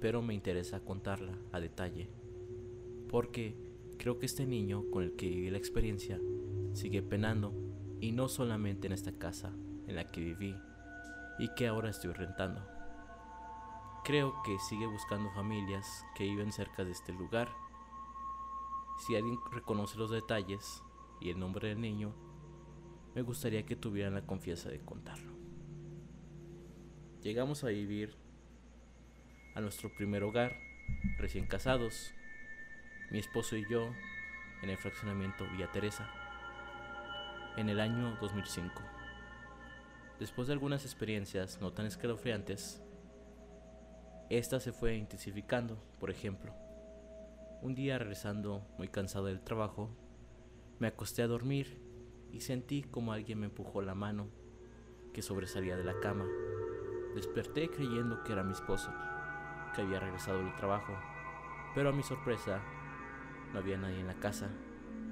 pero 0.00 0.22
me 0.22 0.32
interesa 0.32 0.80
contarla 0.80 1.34
a 1.52 1.60
detalle, 1.60 2.08
porque 3.10 3.58
creo 3.98 4.18
que 4.18 4.24
este 4.24 4.46
niño 4.46 4.84
con 4.90 5.02
el 5.02 5.16
que 5.16 5.28
viví 5.28 5.50
la 5.50 5.58
experiencia 5.58 6.18
sigue 6.72 7.02
penando, 7.02 7.52
y 8.00 8.12
no 8.12 8.26
solamente 8.30 8.86
en 8.86 8.94
esta 8.94 9.12
casa 9.12 9.52
en 9.86 9.96
la 9.96 10.06
que 10.06 10.22
viví 10.22 10.56
y 11.38 11.52
que 11.54 11.66
ahora 11.66 11.90
estoy 11.90 12.14
rentando. 12.14 12.66
Creo 14.02 14.32
que 14.46 14.58
sigue 14.70 14.86
buscando 14.86 15.30
familias 15.32 16.06
que 16.16 16.24
viven 16.24 16.52
cerca 16.52 16.86
de 16.86 16.92
este 16.92 17.12
lugar. 17.12 17.50
Si 19.06 19.14
alguien 19.14 19.38
reconoce 19.52 19.98
los 19.98 20.10
detalles 20.10 20.82
y 21.20 21.28
el 21.28 21.38
nombre 21.38 21.68
del 21.68 21.82
niño, 21.82 22.14
me 23.18 23.22
gustaría 23.22 23.66
que 23.66 23.74
tuvieran 23.74 24.14
la 24.14 24.22
confianza 24.22 24.68
de 24.68 24.78
contarlo. 24.78 25.32
Llegamos 27.20 27.64
a 27.64 27.66
vivir 27.66 28.14
a 29.56 29.60
nuestro 29.60 29.92
primer 29.92 30.22
hogar, 30.22 30.56
recién 31.18 31.48
casados, 31.48 32.12
mi 33.10 33.18
esposo 33.18 33.56
y 33.56 33.68
yo, 33.68 33.90
en 34.62 34.70
el 34.70 34.78
fraccionamiento 34.78 35.50
Villa 35.50 35.68
Teresa, 35.72 36.08
en 37.56 37.68
el 37.68 37.80
año 37.80 38.16
2005. 38.20 38.82
Después 40.20 40.46
de 40.46 40.52
algunas 40.52 40.84
experiencias 40.84 41.60
no 41.60 41.72
tan 41.72 41.86
escalofriantes, 41.86 42.80
esta 44.30 44.60
se 44.60 44.70
fue 44.70 44.94
intensificando, 44.94 45.76
por 45.98 46.12
ejemplo. 46.12 46.54
Un 47.62 47.74
día 47.74 47.98
regresando 47.98 48.64
muy 48.78 48.86
cansado 48.86 49.26
del 49.26 49.40
trabajo, 49.40 49.90
me 50.78 50.86
acosté 50.86 51.22
a 51.22 51.26
dormir 51.26 51.87
y 52.32 52.40
sentí 52.40 52.82
como 52.82 53.12
alguien 53.12 53.40
me 53.40 53.46
empujó 53.46 53.82
la 53.82 53.94
mano 53.94 54.28
que 55.12 55.22
sobresalía 55.22 55.76
de 55.76 55.84
la 55.84 55.98
cama 56.00 56.26
Desperté 57.14 57.68
creyendo 57.68 58.22
que 58.22 58.32
era 58.32 58.44
mi 58.44 58.52
esposo, 58.52 58.92
que 59.74 59.80
había 59.80 59.98
regresado 59.98 60.38
del 60.38 60.54
trabajo, 60.54 60.92
pero 61.74 61.88
a 61.88 61.92
mi 61.92 62.02
sorpresa 62.02 62.60
no 63.52 63.58
había 63.58 63.76
nadie 63.78 63.98
en 63.98 64.06
la 64.06 64.20
casa. 64.20 64.50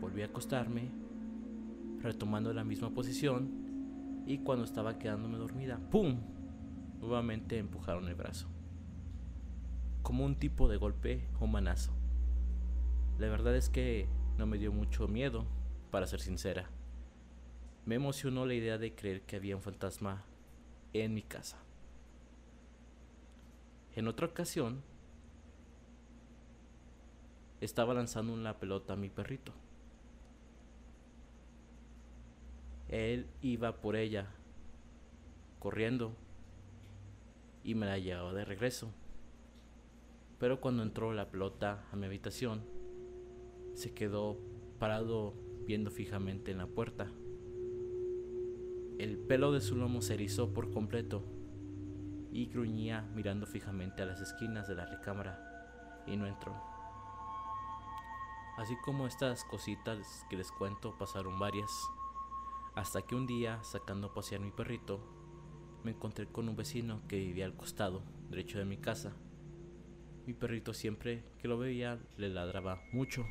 Volví 0.00 0.22
a 0.22 0.26
acostarme, 0.26 0.92
retomando 2.00 2.52
la 2.52 2.64
misma 2.64 2.90
posición, 2.90 4.24
y 4.26 4.38
cuando 4.38 4.64
estaba 4.64 4.98
quedándome 4.98 5.38
dormida, 5.38 5.80
¡pum! 5.90 6.20
Nuevamente 7.00 7.58
empujaron 7.58 8.06
el 8.08 8.14
brazo, 8.14 8.46
como 10.02 10.24
un 10.24 10.36
tipo 10.36 10.68
de 10.68 10.76
golpe 10.76 11.26
o 11.40 11.46
manazo. 11.46 11.92
La 13.18 13.28
verdad 13.28 13.56
es 13.56 13.68
que 13.68 14.06
no 14.38 14.46
me 14.46 14.58
dio 14.58 14.70
mucho 14.70 15.08
miedo, 15.08 15.46
para 15.90 16.06
ser 16.06 16.20
sincera. 16.20 16.70
Me 17.86 17.94
emocionó 17.94 18.44
la 18.46 18.54
idea 18.54 18.78
de 18.78 18.94
creer 18.94 19.22
que 19.22 19.36
había 19.36 19.54
un 19.54 19.62
fantasma 19.62 20.24
en 20.92 21.14
mi 21.14 21.22
casa. 21.22 21.56
En 23.94 24.08
otra 24.08 24.26
ocasión, 24.26 24.82
estaba 27.60 27.94
lanzando 27.94 28.32
una 28.32 28.58
pelota 28.58 28.94
a 28.94 28.96
mi 28.96 29.08
perrito. 29.08 29.52
Él 32.88 33.28
iba 33.40 33.80
por 33.80 33.94
ella, 33.94 34.26
corriendo, 35.60 36.16
y 37.62 37.76
me 37.76 37.86
la 37.86 37.98
llevaba 37.98 38.32
de 38.32 38.44
regreso. 38.44 38.90
Pero 40.40 40.60
cuando 40.60 40.82
entró 40.82 41.12
la 41.12 41.30
pelota 41.30 41.84
a 41.92 41.96
mi 41.96 42.06
habitación, 42.06 42.64
se 43.74 43.94
quedó 43.94 44.38
parado 44.80 45.34
viendo 45.66 45.92
fijamente 45.92 46.50
en 46.50 46.58
la 46.58 46.66
puerta. 46.66 47.10
El 48.98 49.18
pelo 49.18 49.52
de 49.52 49.60
su 49.60 49.76
lomo 49.76 50.00
se 50.00 50.14
erizó 50.14 50.54
por 50.54 50.70
completo 50.70 51.22
y 52.32 52.46
gruñía 52.46 53.02
mirando 53.14 53.46
fijamente 53.46 54.02
a 54.02 54.06
las 54.06 54.22
esquinas 54.22 54.66
de 54.68 54.74
la 54.74 54.86
recámara 54.86 55.38
y 56.06 56.16
no 56.16 56.26
entró. 56.26 56.54
Así 58.56 58.74
como 58.86 59.06
estas 59.06 59.44
cositas 59.44 60.24
que 60.30 60.36
les 60.36 60.50
cuento 60.50 60.96
pasaron 60.96 61.38
varias, 61.38 61.70
hasta 62.74 63.02
que 63.02 63.14
un 63.14 63.26
día, 63.26 63.62
sacando 63.64 64.06
a 64.06 64.14
pasear 64.14 64.40
mi 64.40 64.50
perrito, 64.50 64.98
me 65.84 65.90
encontré 65.90 66.26
con 66.26 66.48
un 66.48 66.56
vecino 66.56 67.02
que 67.06 67.18
vivía 67.18 67.44
al 67.44 67.54
costado, 67.54 68.02
derecho 68.30 68.58
de 68.58 68.64
mi 68.64 68.78
casa. 68.78 69.12
Mi 70.26 70.32
perrito 70.32 70.72
siempre 70.72 71.22
que 71.38 71.48
lo 71.48 71.58
veía 71.58 71.98
le 72.16 72.30
ladraba 72.30 72.80
mucho. 72.92 73.26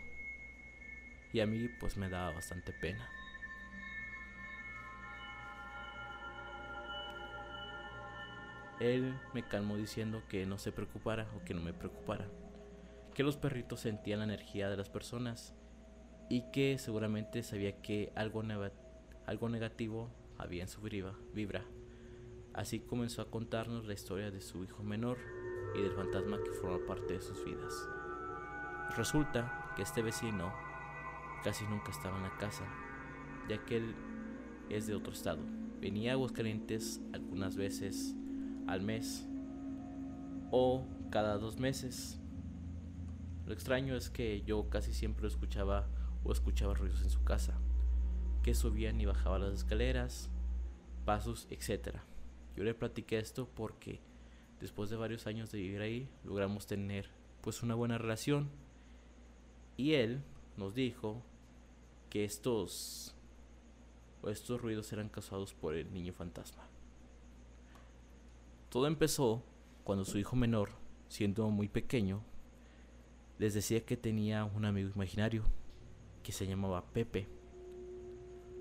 y 1.34 1.40
a 1.40 1.48
mí 1.48 1.68
pues 1.80 1.98
me 1.98 2.08
daba 2.08 2.34
bastante 2.34 2.72
pena. 2.72 3.10
Él 8.80 9.18
me 9.34 9.48
calmó 9.48 9.78
diciendo 9.78 10.22
que 10.28 10.46
no 10.46 10.58
se 10.58 10.72
preocupara 10.72 11.28
o 11.36 11.46
que 11.46 11.54
no 11.54 11.62
me 11.62 11.74
preocupara, 11.74 12.28
que 13.14 13.24
los 13.24 13.38
perritos 13.38 13.80
sentían 13.80 14.20
la 14.20 14.26
energía 14.26 14.70
de 14.70 14.78
las 14.78 14.90
personas 14.90 15.54
y 16.30 16.52
que 16.52 16.78
seguramente 16.78 17.44
sabía 17.44 17.82
que 17.82 18.12
algo, 18.16 18.44
negativo 19.50 20.10
había 20.38 20.64
en 20.64 20.68
su 20.68 20.82
vibra. 20.82 21.64
Así 22.54 22.80
comenzó 22.80 23.22
a 23.22 23.30
contarnos 23.30 23.86
la 23.86 23.94
historia 23.94 24.32
de 24.32 24.42
su 24.42 24.64
hijo 24.64 24.84
menor 24.84 25.18
y 25.78 25.82
del 25.82 25.92
fantasma 25.92 26.42
que 26.44 26.52
forma 26.52 26.86
parte 26.86 27.14
de 27.14 27.22
sus 27.22 27.44
vidas. 27.46 27.74
Resulta 28.96 29.74
que 29.76 29.82
este 29.84 30.02
vecino 30.02 30.54
casi 31.44 31.66
nunca 31.66 31.92
estaba 31.92 32.18
en 32.18 32.24
la 32.24 32.38
casa, 32.38 32.66
ya 33.50 33.64
que 33.66 33.78
él 33.78 33.96
es 34.70 34.88
de 34.88 34.96
otro 34.96 35.14
estado. 35.14 35.42
Venía 35.80 36.12
a 36.12 36.14
Aguascalientes 36.14 37.02
algunas 37.14 37.56
veces 37.56 38.16
al 38.68 38.82
mes 38.82 39.26
o 40.52 40.86
cada 41.10 41.38
dos 41.38 41.60
meses. 41.60 42.20
Lo 43.46 43.54
extraño 43.54 43.96
es 43.96 44.10
que 44.10 44.42
yo 44.44 44.70
casi 44.70 44.94
siempre 44.94 45.28
escuchaba 45.28 45.88
o 46.24 46.32
escuchaba 46.32 46.74
ruidos 46.74 47.02
en 47.04 47.10
su 47.10 47.24
casa, 47.24 47.54
que 48.44 48.56
subían 48.56 49.00
y 49.00 49.06
bajaban 49.06 49.42
las 49.42 49.54
escaleras, 49.54 50.30
pasos, 51.06 51.48
etc. 51.50 51.98
Yo 52.56 52.64
le 52.64 52.74
platiqué 52.74 53.20
esto 53.20 53.48
porque 53.54 54.00
después 54.60 54.90
de 54.90 54.96
varios 54.96 55.28
años 55.28 55.52
de 55.52 55.60
vivir 55.60 55.82
ahí 55.82 56.10
logramos 56.24 56.66
tener 56.66 57.10
pues 57.42 57.62
una 57.62 57.76
buena 57.76 57.98
relación 57.98 58.50
y 59.78 59.94
él 59.94 60.24
nos 60.58 60.74
dijo 60.74 61.22
que 62.10 62.24
estos 62.24 63.16
estos 64.26 64.60
ruidos 64.60 64.92
eran 64.92 65.10
causados 65.10 65.54
por 65.54 65.76
el 65.76 65.94
niño 65.94 66.12
fantasma. 66.12 66.64
Todo 68.76 68.88
empezó 68.88 69.42
cuando 69.86 70.04
su 70.04 70.18
hijo 70.18 70.36
menor, 70.36 70.68
siendo 71.08 71.50
muy 71.50 71.70
pequeño, 71.70 72.22
les 73.38 73.54
decía 73.54 73.86
que 73.86 73.96
tenía 73.96 74.44
un 74.44 74.66
amigo 74.66 74.90
imaginario 74.94 75.44
que 76.24 76.34
se 76.34 76.46
llamaba 76.46 76.84
Pepe. 76.84 77.30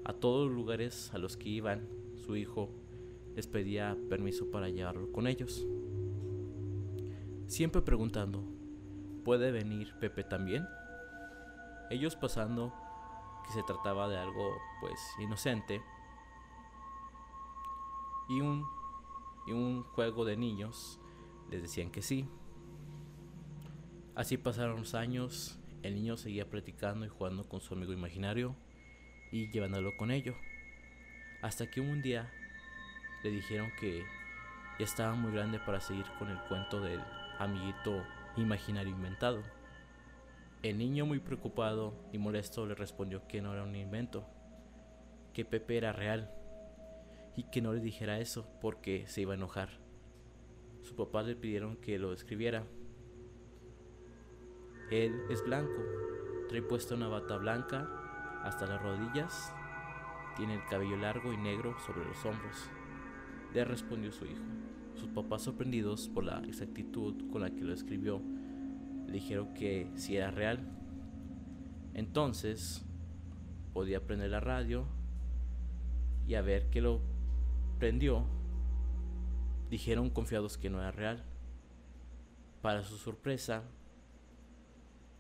A 0.05 0.13
todos 0.13 0.47
los 0.47 0.55
lugares 0.55 1.13
a 1.15 1.19
los 1.19 1.37
que 1.37 1.49
iban, 1.49 1.89
su 2.15 2.37
hijo 2.37 2.71
les 3.35 3.49
pedía 3.49 3.97
permiso 4.09 4.53
para 4.53 4.69
llevarlo 4.69 5.11
con 5.11 5.27
ellos. 5.27 5.67
Siempre 7.49 7.83
preguntando, 7.83 8.45
¿puede 9.25 9.51
venir 9.51 9.99
Pepe 9.99 10.23
también? 10.23 10.65
Ellos 11.91 12.15
pasando 12.15 12.73
que 13.45 13.53
se 13.53 13.65
trataba 13.65 14.09
de 14.09 14.19
algo 14.19 14.53
pues 14.81 14.97
inocente 15.19 15.83
y 18.29 18.41
un, 18.41 18.65
y 19.47 19.53
un 19.53 19.83
juego 19.83 20.25
de 20.25 20.37
niños 20.37 20.99
les 21.51 21.63
decían 21.63 21.91
que 21.91 22.03
sí. 22.03 22.29
Así 24.15 24.37
pasaron 24.37 24.77
los 24.77 24.95
años 24.95 25.59
el 25.85 25.97
niño 25.97 26.17
seguía 26.17 26.49
platicando 26.49 27.05
y 27.05 27.11
jugando 27.11 27.47
con 27.47 27.61
su 27.61 27.75
amigo 27.75 27.93
imaginario 27.93 28.57
y 29.31 29.51
llevándolo 29.51 29.95
con 29.99 30.11
ello. 30.11 30.35
Hasta 31.43 31.71
que 31.71 31.83
un 31.83 32.01
día 32.01 32.33
le 33.23 33.31
dijeron 33.31 33.71
que 33.79 34.03
ya 34.79 34.85
estaba 34.87 35.15
muy 35.15 35.31
grande 35.33 35.59
para 35.59 35.81
seguir 35.81 36.07
con 36.19 36.31
el 36.31 36.39
cuento 36.49 36.81
del 36.81 37.01
amiguito 37.39 38.03
imaginario 38.39 38.95
inventado. 38.95 39.43
El 40.63 40.79
niño 40.79 41.05
muy 41.05 41.19
preocupado 41.19 41.95
y 42.13 42.19
molesto 42.19 42.65
le 42.65 42.75
respondió 42.75 43.29
que 43.29 43.43
no 43.43 43.53
era 43.53 43.65
un 43.65 43.77
invento, 43.77 44.27
que 45.35 45.45
Pepe 45.45 45.77
era 45.77 45.93
real 45.93 46.31
y 47.37 47.45
que 47.45 47.61
no 47.61 47.73
le 47.73 47.81
dijera 47.81 48.21
eso 48.21 48.47
porque 48.61 49.05
se 49.07 49.23
iba 49.23 49.33
a 49.33 49.37
enojar. 49.37 49.69
Su 50.83 50.95
papá 50.95 51.23
le 51.23 51.37
pidieron 51.37 51.77
que 51.77 51.99
lo 51.99 52.13
escribiera 52.13 52.65
él 54.91 55.23
es 55.31 55.43
blanco, 55.43 55.83
trae 56.49 56.63
puesta 56.63 56.95
una 56.95 57.09
bata 57.09 57.37
blanca 57.39 57.89
hasta 58.45 58.67
las 58.67 58.83
rodillas, 58.83 59.53
tiene 60.37 60.55
el 60.55 60.65
cabello 60.67 60.97
largo 60.97 61.33
y 61.33 61.37
negro 61.37 61.75
sobre 61.85 62.05
los 62.05 62.25
hombros. 62.25 62.71
Le 63.55 63.65
respondió 63.65 64.13
su 64.13 64.27
hijo. 64.27 64.43
Sus 64.95 65.09
papás, 65.09 65.43
sorprendidos 65.43 66.09
por 66.09 66.25
la 66.25 66.39
exactitud 66.41 67.31
con 67.33 67.41
la 67.41 67.51
que 67.51 67.63
lo 67.63 67.73
escribió, 67.73 68.21
le 69.07 69.15
dijeron 69.15 69.55
que 69.55 69.91
si 69.95 70.17
era 70.17 70.31
real. 70.31 70.61
Entonces, 71.95 72.85
podía 73.73 74.07
prender 74.07 74.31
la 74.31 74.41
radio 74.41 74.87
y 76.27 76.35
a 76.35 76.43
ver 76.43 76.69
que 76.69 76.81
lo 76.81 77.01
prendió, 77.79 78.25
dijeron 79.71 80.11
confiados 80.11 80.59
que 80.59 80.71
no 80.71 80.81
era 80.81 80.91
real. 80.91 81.25
Para 82.63 82.83
su 82.83 82.97
sorpresa, 82.97 83.63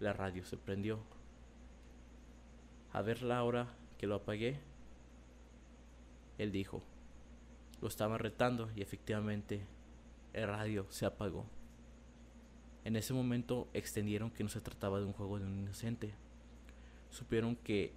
la 0.00 0.12
radio 0.12 0.44
se 0.44 0.56
prendió. 0.56 1.00
A 2.92 3.02
ver 3.02 3.22
la 3.22 3.42
hora 3.42 3.68
que 3.98 4.06
lo 4.06 4.14
apagué, 4.14 4.60
él 6.38 6.52
dijo, 6.52 6.82
lo 7.80 7.88
estaba 7.88 8.18
retando 8.18 8.70
y 8.74 8.82
efectivamente 8.82 9.66
el 10.32 10.48
radio 10.48 10.86
se 10.90 11.06
apagó. 11.06 11.46
En 12.84 12.96
ese 12.96 13.14
momento 13.14 13.68
extendieron 13.72 14.30
que 14.30 14.44
no 14.44 14.50
se 14.50 14.60
trataba 14.60 15.00
de 15.00 15.06
un 15.06 15.12
juego 15.12 15.38
de 15.38 15.46
un 15.46 15.58
inocente. 15.58 16.14
Supieron 17.10 17.56
que 17.56 17.92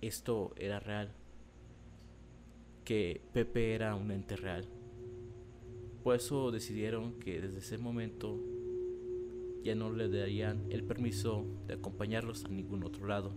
esto 0.00 0.52
era 0.56 0.80
real, 0.80 1.12
que 2.84 3.22
Pepe 3.32 3.74
era 3.74 3.94
un 3.94 4.10
ente 4.10 4.36
real. 4.36 4.68
Por 6.02 6.14
eso 6.14 6.50
decidieron 6.50 7.18
que 7.18 7.40
desde 7.40 7.58
ese 7.58 7.78
momento 7.78 8.38
ya 9.62 9.74
no 9.74 9.90
le 9.90 10.08
darían 10.08 10.66
el 10.70 10.84
permiso 10.84 11.46
de 11.66 11.74
acompañarlos 11.74 12.44
a 12.44 12.48
ningún 12.48 12.84
otro 12.84 13.06
lado. 13.06 13.32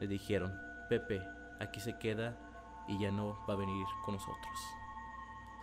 Le 0.00 0.06
dijeron, 0.06 0.52
Pepe, 0.88 1.20
aquí 1.58 1.80
se 1.80 1.98
queda 1.98 2.84
y 2.86 2.98
ya 3.00 3.10
no 3.10 3.36
va 3.48 3.54
a 3.54 3.56
venir 3.56 3.86
con 4.04 4.14
nosotros. 4.14 4.58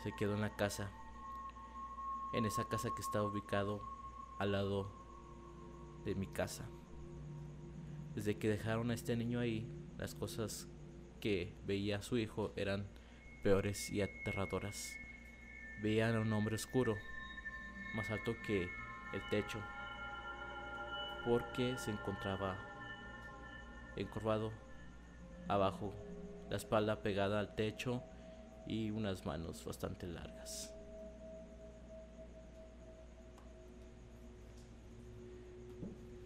Se 0.03 0.11
quedó 0.17 0.35
en 0.35 0.41
la 0.41 0.55
casa, 0.57 0.91
en 2.33 2.45
esa 2.45 2.65
casa 2.65 2.89
que 2.93 3.01
estaba 3.01 3.25
ubicado 3.25 3.81
al 4.39 4.51
lado 4.51 4.91
de 6.03 6.15
mi 6.15 6.27
casa. 6.27 6.67
Desde 8.13 8.37
que 8.37 8.49
dejaron 8.49 8.91
a 8.91 8.93
este 8.93 9.15
niño 9.15 9.39
ahí, 9.39 9.65
las 9.97 10.13
cosas 10.13 10.67
que 11.23 11.55
veía 11.65 12.01
su 12.01 12.17
hijo 12.17 12.51
eran 12.57 12.85
peores 13.43 13.89
y 13.89 14.01
aterradoras. 14.01 14.93
Veían 15.81 16.17
a 16.17 16.19
un 16.19 16.33
hombre 16.33 16.55
oscuro, 16.55 16.97
más 17.95 18.11
alto 18.11 18.35
que 18.45 18.63
el 19.13 19.29
techo 19.29 19.57
porque 21.25 21.77
se 21.77 21.91
encontraba 21.91 22.57
encorvado 23.95 24.51
abajo, 25.47 25.93
la 26.49 26.57
espalda 26.57 27.01
pegada 27.01 27.39
al 27.39 27.55
techo 27.55 28.03
y 28.67 28.91
unas 28.91 29.25
manos 29.25 29.63
bastante 29.63 30.07
largas. 30.07 30.75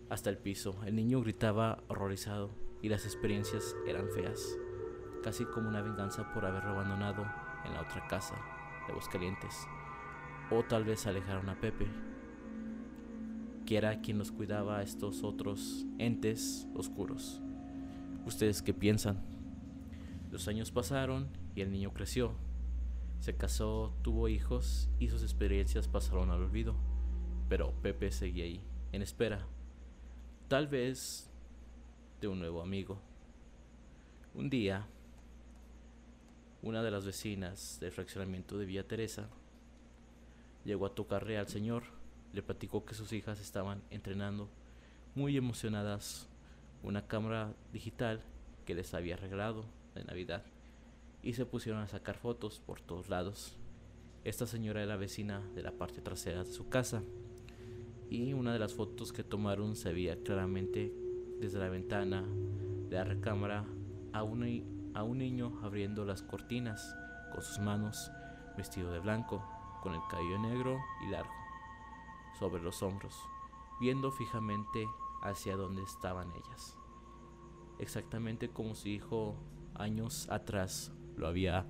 Hasta 0.09 0.31
el 0.31 0.39
piso, 0.39 0.73
el 0.87 0.95
niño 0.95 1.21
gritaba 1.21 1.83
horrorizado 1.87 2.49
y 2.81 2.89
las 2.89 3.05
experiencias 3.05 3.75
eran 3.85 4.09
feas, 4.09 4.57
casi 5.27 5.43
como 5.43 5.67
una 5.67 5.81
venganza 5.81 6.31
por 6.31 6.45
haberlo 6.45 6.69
abandonado 6.69 7.25
en 7.65 7.73
la 7.73 7.81
otra 7.81 8.07
casa 8.07 8.35
de 8.87 8.93
Calientes 9.11 9.67
o 10.49 10.63
tal 10.63 10.85
vez 10.85 11.05
alejaron 11.05 11.49
a 11.49 11.59
Pepe, 11.59 11.85
que 13.65 13.75
era 13.75 13.99
quien 13.99 14.19
nos 14.19 14.31
cuidaba 14.31 14.77
a 14.77 14.83
estos 14.83 15.25
otros 15.25 15.85
entes 15.99 16.65
oscuros. 16.73 17.41
¿Ustedes 18.25 18.61
qué 18.61 18.73
piensan? 18.73 19.21
Los 20.31 20.47
años 20.47 20.71
pasaron 20.71 21.27
y 21.55 21.59
el 21.59 21.73
niño 21.73 21.93
creció. 21.93 22.31
Se 23.19 23.35
casó, 23.35 23.93
tuvo 24.03 24.29
hijos 24.29 24.89
y 24.97 25.09
sus 25.09 25.23
experiencias 25.23 25.89
pasaron 25.89 26.29
al 26.29 26.41
olvido. 26.41 26.73
Pero 27.49 27.73
Pepe 27.81 28.11
seguía 28.11 28.45
ahí, 28.45 28.63
en 28.93 29.01
espera. 29.01 29.45
Tal 30.47 30.69
vez 30.69 31.29
de 32.21 32.29
un 32.29 32.39
nuevo 32.39 32.61
amigo. 32.61 33.01
Un 34.33 34.49
día, 34.49 34.87
una 36.67 36.83
de 36.83 36.91
las 36.91 37.05
vecinas 37.05 37.77
del 37.79 37.93
fraccionamiento 37.93 38.57
de 38.57 38.65
Villa 38.65 38.85
Teresa 38.85 39.29
llegó 40.65 40.85
a 40.85 40.93
tocarle 40.93 41.37
al 41.37 41.47
señor 41.47 41.83
le 42.33 42.43
platicó 42.43 42.83
que 42.83 42.93
sus 42.93 43.13
hijas 43.13 43.39
estaban 43.39 43.81
entrenando 43.89 44.49
muy 45.15 45.37
emocionadas 45.37 46.27
una 46.83 47.07
cámara 47.07 47.53
digital 47.71 48.21
que 48.65 48.75
les 48.75 48.93
había 48.93 49.15
regalado 49.15 49.63
de 49.95 50.03
Navidad 50.03 50.43
y 51.23 51.33
se 51.33 51.45
pusieron 51.45 51.81
a 51.81 51.87
sacar 51.87 52.17
fotos 52.17 52.59
por 52.59 52.81
todos 52.81 53.07
lados. 53.07 53.55
Esta 54.25 54.45
señora 54.45 54.83
era 54.83 54.97
vecina 54.97 55.41
de 55.55 55.63
la 55.63 55.71
parte 55.71 56.01
trasera 56.01 56.43
de 56.43 56.51
su 56.51 56.67
casa 56.67 57.01
y 58.09 58.33
una 58.33 58.51
de 58.51 58.59
las 58.59 58.73
fotos 58.73 59.13
que 59.13 59.23
tomaron 59.23 59.77
se 59.77 59.93
veía 59.93 60.21
claramente 60.21 60.93
desde 61.39 61.59
la 61.59 61.69
ventana 61.69 62.25
de 62.89 62.95
la 62.97 63.05
recámara 63.05 63.65
a 64.11 64.23
un, 64.23 64.43
a 64.97 65.03
un 65.03 65.19
niño 65.19 65.59
abriendo 65.61 66.05
las 66.05 66.23
cortinas 66.23 66.95
con 67.31 67.43
sus 67.43 67.59
manos, 67.59 68.11
vestido 68.57 68.91
de 68.91 68.97
blanco, 68.97 69.47
con 69.83 69.93
el 69.93 70.01
cabello 70.09 70.39
negro 70.39 70.79
y 71.05 71.11
largo, 71.11 71.31
sobre 72.39 72.63
los 72.63 72.81
hombros, 72.81 73.15
viendo 73.79 74.11
fijamente 74.11 74.87
hacia 75.21 75.55
donde 75.55 75.83
estaban 75.83 76.31
ellas, 76.31 76.79
exactamente 77.77 78.49
como 78.49 78.73
su 78.73 78.87
hijo 78.87 79.35
años 79.75 80.27
atrás 80.31 80.91
lo 81.15 81.27
había 81.27 81.67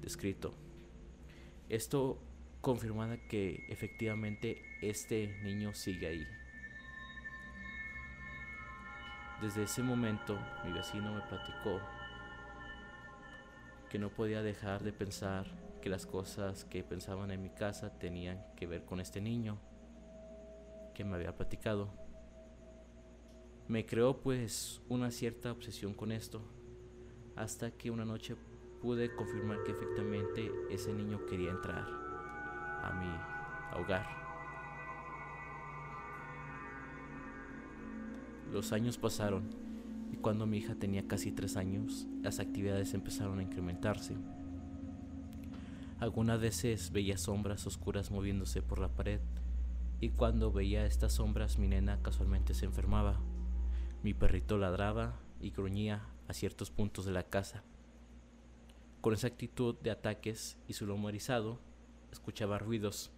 descrito. 0.00 0.54
Esto 1.68 2.18
confirmaba 2.62 3.18
que 3.28 3.66
efectivamente 3.68 4.62
este 4.80 5.38
niño 5.42 5.74
sigue 5.74 6.06
ahí. 6.06 6.26
Desde 9.42 9.64
ese 9.64 9.82
momento 9.82 10.38
mi 10.64 10.72
vecino 10.72 11.12
me 11.12 11.20
platicó 11.20 11.78
que 13.90 13.98
no 13.98 14.08
podía 14.08 14.40
dejar 14.40 14.84
de 14.84 14.92
pensar 14.92 15.46
que 15.82 15.90
las 15.90 16.06
cosas 16.06 16.64
que 16.64 16.84
pensaban 16.84 17.32
en 17.32 17.42
mi 17.42 17.50
casa 17.50 17.98
tenían 17.98 18.40
que 18.56 18.66
ver 18.66 18.84
con 18.84 19.00
este 19.00 19.20
niño 19.20 19.58
que 20.94 21.04
me 21.04 21.16
había 21.16 21.36
platicado. 21.36 21.90
Me 23.66 23.84
creó 23.84 24.20
pues 24.20 24.80
una 24.88 25.10
cierta 25.10 25.50
obsesión 25.50 25.92
con 25.92 26.12
esto, 26.12 26.40
hasta 27.34 27.72
que 27.72 27.90
una 27.90 28.04
noche 28.04 28.36
pude 28.80 29.14
confirmar 29.14 29.62
que 29.64 29.72
efectivamente 29.72 30.50
ese 30.70 30.92
niño 30.92 31.26
quería 31.26 31.50
entrar 31.50 31.86
a 32.82 32.92
mi 32.94 33.80
hogar. 33.80 34.06
Los 38.52 38.72
años 38.72 38.98
pasaron 38.98 39.69
cuando 40.20 40.46
mi 40.46 40.58
hija 40.58 40.74
tenía 40.74 41.06
casi 41.06 41.32
tres 41.32 41.56
años, 41.56 42.06
las 42.22 42.40
actividades 42.40 42.94
empezaron 42.94 43.38
a 43.38 43.42
incrementarse. 43.42 44.16
Algunas 45.98 46.40
veces 46.40 46.92
veía 46.92 47.18
sombras 47.18 47.66
oscuras 47.66 48.10
moviéndose 48.10 48.62
por 48.62 48.78
la 48.78 48.88
pared 48.88 49.20
y 50.00 50.10
cuando 50.10 50.50
veía 50.50 50.86
estas 50.86 51.14
sombras 51.14 51.58
mi 51.58 51.68
nena 51.68 52.00
casualmente 52.02 52.54
se 52.54 52.64
enfermaba. 52.64 53.20
Mi 54.02 54.14
perrito 54.14 54.56
ladraba 54.56 55.20
y 55.40 55.50
gruñía 55.50 56.06
a 56.28 56.32
ciertos 56.32 56.70
puntos 56.70 57.04
de 57.04 57.12
la 57.12 57.24
casa. 57.24 57.62
Con 59.00 59.14
esa 59.14 59.26
actitud 59.26 59.76
de 59.80 59.90
ataques 59.90 60.58
y 60.68 60.74
su 60.74 60.86
lomo 60.86 61.08
erizado, 61.08 61.58
escuchaba 62.12 62.58
ruidos 62.58 63.10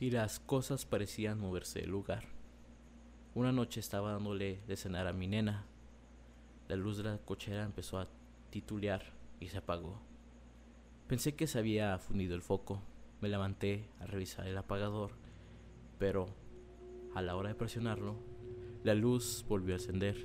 y 0.00 0.10
las 0.10 0.40
cosas 0.40 0.86
parecían 0.86 1.38
moverse 1.38 1.80
del 1.80 1.90
lugar. 1.90 2.33
Una 3.34 3.50
noche 3.50 3.80
estaba 3.80 4.12
dándole 4.12 4.60
de 4.68 4.76
cenar 4.76 5.08
a 5.08 5.12
mi 5.12 5.26
nena. 5.26 5.64
La 6.68 6.76
luz 6.76 6.98
de 6.98 7.02
la 7.02 7.18
cochera 7.18 7.64
empezó 7.64 7.98
a 7.98 8.06
titulear 8.50 9.02
y 9.40 9.48
se 9.48 9.58
apagó. 9.58 9.98
Pensé 11.08 11.34
que 11.34 11.48
se 11.48 11.58
había 11.58 11.98
fundido 11.98 12.36
el 12.36 12.42
foco. 12.42 12.80
Me 13.20 13.28
levanté 13.28 13.88
a 13.98 14.06
revisar 14.06 14.46
el 14.46 14.56
apagador, 14.56 15.10
pero 15.98 16.28
a 17.16 17.22
la 17.22 17.34
hora 17.34 17.48
de 17.48 17.56
presionarlo, 17.56 18.14
la 18.84 18.94
luz 18.94 19.44
volvió 19.48 19.74
a 19.74 19.78
encender. 19.78 20.16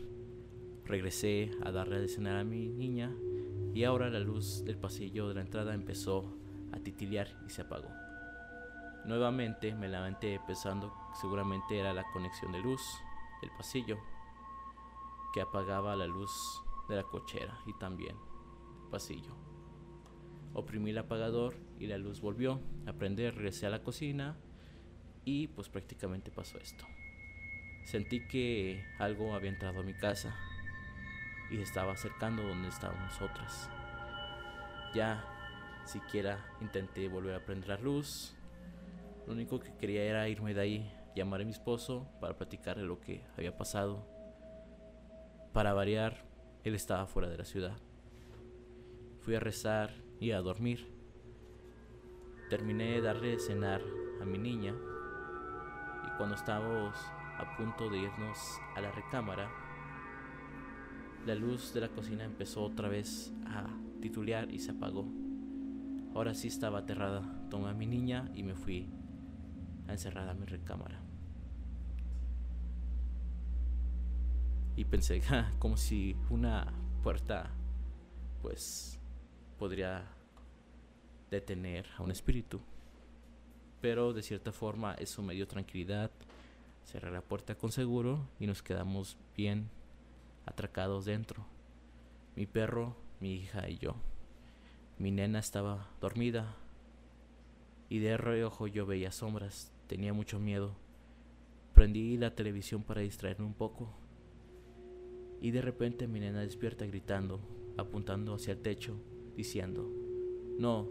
Regresé 0.85 1.49
a 1.63 1.71
darle 1.71 1.99
de 1.99 2.09
cenar 2.09 2.37
a 2.37 2.43
mi 2.43 2.69
niña 2.69 3.11
y 3.73 3.85
ahora 3.85 4.11
la 4.11 4.19
luz 4.19 4.63
del 4.65 4.77
pasillo 4.77 5.27
de 5.27 5.33
la 5.33 5.41
entrada 5.41 5.73
empezó 5.73 6.31
a 6.71 6.77
titilear 6.77 7.27
y 7.47 7.49
se 7.49 7.63
apagó. 7.63 7.89
Nuevamente 9.05 9.73
me 9.73 9.87
levanté 9.87 10.39
pensando 10.45 10.93
que 11.09 11.19
seguramente 11.21 11.79
era 11.79 11.93
la 11.93 12.03
conexión 12.11 12.51
de 12.51 12.59
luz 12.59 12.81
del 13.41 13.51
pasillo 13.51 13.97
que 15.33 15.41
apagaba 15.41 15.95
la 15.95 16.07
luz 16.07 16.31
de 16.87 16.95
la 16.95 17.03
cochera 17.03 17.59
y 17.65 17.73
también 17.79 18.15
el 18.83 18.89
pasillo. 18.89 19.35
Oprimí 20.53 20.89
el 20.89 20.97
apagador 20.97 21.55
y 21.79 21.87
la 21.87 21.97
luz 21.97 22.21
volvió 22.21 22.59
a 22.87 22.93
prender, 22.93 23.35
regresé 23.35 23.67
a 23.67 23.69
la 23.69 23.83
cocina 23.83 24.35
y 25.23 25.47
pues 25.47 25.69
prácticamente 25.69 26.31
pasó 26.31 26.57
esto. 26.57 26.85
Sentí 27.85 28.27
que 28.27 28.83
algo 28.97 29.33
había 29.33 29.49
entrado 29.49 29.79
a 29.79 29.83
mi 29.83 29.93
casa 29.93 30.35
y 31.49 31.55
se 31.55 31.63
estaba 31.63 31.93
acercando 31.93 32.43
donde 32.43 32.69
estábamos 32.69 33.03
nosotras. 33.03 33.69
Ya 34.93 35.23
siquiera 35.85 36.45
intenté 36.61 37.07
volver 37.07 37.35
a 37.35 37.45
prender 37.45 37.69
la 37.69 37.77
luz. 37.77 38.35
Lo 39.29 39.35
único 39.35 39.59
que 39.59 39.75
quería 39.75 40.05
era 40.05 40.27
irme 40.27 40.55
de 40.55 40.61
ahí, 40.61 40.91
llamar 41.15 41.41
a 41.41 41.45
mi 41.45 41.51
esposo 41.51 42.07
para 42.19 42.35
platicarle 42.35 42.81
lo 42.81 42.99
que 42.99 43.21
había 43.37 43.55
pasado. 43.55 44.03
Para 45.53 45.71
variar, 45.73 46.25
él 46.63 46.73
estaba 46.73 47.05
fuera 47.05 47.29
de 47.29 47.37
la 47.37 47.45
ciudad. 47.45 47.77
Fui 49.19 49.35
a 49.35 49.39
rezar 49.39 49.93
y 50.19 50.31
a 50.31 50.41
dormir. 50.41 50.91
Terminé 52.49 52.93
de 52.93 53.01
darle 53.01 53.37
cenar 53.37 53.83
a 54.19 54.25
mi 54.25 54.39
niña 54.39 54.73
y 56.07 56.17
cuando 56.17 56.33
estábamos 56.33 56.97
a 57.37 57.55
punto 57.55 57.87
de 57.87 57.99
irnos 57.99 58.59
a 58.75 58.81
la 58.81 58.91
recámara, 58.91 59.51
la 61.27 61.35
luz 61.35 61.71
de 61.75 61.81
la 61.81 61.89
cocina 61.89 62.23
empezó 62.23 62.63
otra 62.63 62.89
vez 62.89 63.31
a 63.45 63.67
titulear 64.01 64.49
y 64.49 64.57
se 64.57 64.71
apagó. 64.71 65.05
Ahora 66.15 66.33
sí 66.33 66.47
estaba 66.47 66.79
aterrada. 66.79 67.21
Tomé 67.51 67.69
a 67.69 67.73
mi 67.75 67.85
niña 67.85 68.31
y 68.33 68.41
me 68.41 68.55
fui 68.55 68.89
a 69.89 69.93
encerrar 69.93 70.29
a 70.29 70.33
mi 70.33 70.45
recámara. 70.45 70.99
Y 74.75 74.85
pensé, 74.85 75.21
como 75.59 75.75
si 75.75 76.15
una 76.29 76.71
puerta, 77.03 77.49
pues, 78.41 78.99
podría 79.57 80.05
detener 81.29 81.87
a 81.97 82.03
un 82.03 82.11
espíritu. 82.11 82.61
Pero 83.81 84.13
de 84.13 84.23
cierta 84.23 84.51
forma 84.51 84.93
eso 84.95 85.21
me 85.21 85.33
dio 85.33 85.47
tranquilidad. 85.47 86.11
Cerré 86.85 87.11
la 87.11 87.21
puerta 87.21 87.55
con 87.55 87.71
seguro 87.71 88.27
y 88.39 88.47
nos 88.47 88.63
quedamos 88.63 89.17
bien 89.35 89.69
atracados 90.45 91.05
dentro. 91.05 91.45
Mi 92.35 92.45
perro, 92.45 92.95
mi 93.19 93.35
hija 93.35 93.69
y 93.69 93.77
yo. 93.77 93.95
Mi 94.97 95.11
nena 95.11 95.39
estaba 95.39 95.87
dormida 96.01 96.55
y 97.89 97.99
de 97.99 98.17
reojo 98.17 98.67
yo 98.67 98.85
veía 98.85 99.11
sombras. 99.11 99.71
Tenía 99.89 100.13
mucho 100.13 100.39
miedo. 100.39 100.75
Prendí 101.73 102.15
la 102.15 102.35
televisión 102.35 102.83
para 102.83 103.01
distraerme 103.01 103.47
un 103.47 103.55
poco 103.55 103.89
y 105.41 105.49
de 105.49 105.63
repente 105.63 106.07
mi 106.07 106.19
nena 106.19 106.41
despierta 106.41 106.85
gritando, 106.85 107.39
apuntando 107.75 108.35
hacia 108.35 108.53
el 108.53 108.61
techo 108.61 109.01
diciendo, 109.35 109.89
no, 110.59 110.87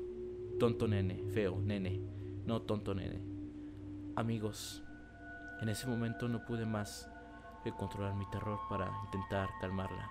tonto 0.58 0.88
nene, 0.88 1.22
feo, 1.30 1.60
nene, 1.60 2.00
no, 2.44 2.62
tonto 2.62 2.92
nene. 2.92 3.22
Amigos, 4.16 4.82
en 5.60 5.68
ese 5.68 5.86
momento 5.86 6.26
no 6.26 6.44
pude 6.44 6.66
más 6.66 7.08
que 7.62 7.70
controlar 7.70 8.16
mi 8.16 8.28
terror 8.30 8.58
para 8.68 8.90
intentar 9.04 9.48
calmarla. 9.60 10.10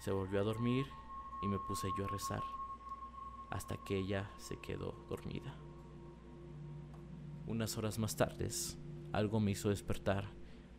Se 0.00 0.10
volvió 0.10 0.40
a 0.40 0.44
dormir 0.44 0.84
y 1.42 1.48
me 1.48 1.58
puse 1.66 1.88
yo 1.96 2.04
a 2.04 2.08
rezar 2.08 2.42
hasta 3.48 3.78
que 3.78 3.96
ella 3.96 4.30
se 4.36 4.58
quedó 4.58 4.94
dormida. 5.08 5.54
Unas 7.50 7.76
horas 7.76 7.98
más 7.98 8.14
tarde, 8.14 8.48
algo 9.12 9.40
me 9.40 9.50
hizo 9.50 9.70
despertar 9.70 10.26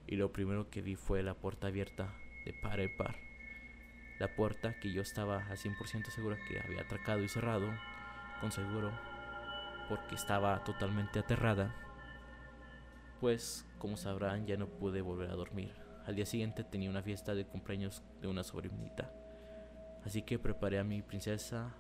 y 0.07 0.15
lo 0.15 0.31
primero 0.31 0.69
que 0.69 0.81
vi 0.81 0.95
fue 0.95 1.21
la 1.21 1.33
puerta 1.33 1.67
abierta 1.67 2.15
de 2.45 2.53
par 2.53 2.79
en 2.79 2.95
par 2.95 3.17
la 4.21 4.33
puerta 4.33 4.79
que 4.79 4.93
yo 4.93 5.01
estaba 5.01 5.39
a 5.39 5.55
100% 5.57 6.11
segura 6.11 6.37
que 6.47 6.61
había 6.61 6.83
atracado 6.83 7.21
y 7.23 7.27
cerrado 7.27 7.67
con 8.39 8.53
seguro 8.53 8.89
porque 9.89 10.15
estaba 10.15 10.63
totalmente 10.63 11.19
aterrada. 11.19 11.75
Pues, 13.19 13.67
como 13.77 13.97
sabrán, 13.97 14.47
ya 14.47 14.55
no 14.55 14.69
pude 14.69 15.01
volver 15.01 15.29
a 15.29 15.35
dormir. 15.35 15.73
Al 16.05 16.15
día 16.15 16.25
siguiente 16.25 16.63
tenía 16.63 16.89
una 16.89 17.03
fiesta 17.03 17.35
de 17.35 17.45
cumpleaños 17.45 18.01
de 18.21 18.29
una 18.29 18.45
sobrinita. 18.45 19.11
Así 20.05 20.21
que 20.21 20.39
preparé 20.39 20.79
a 20.79 20.85
mi 20.85 21.01
princesa. 21.01 21.75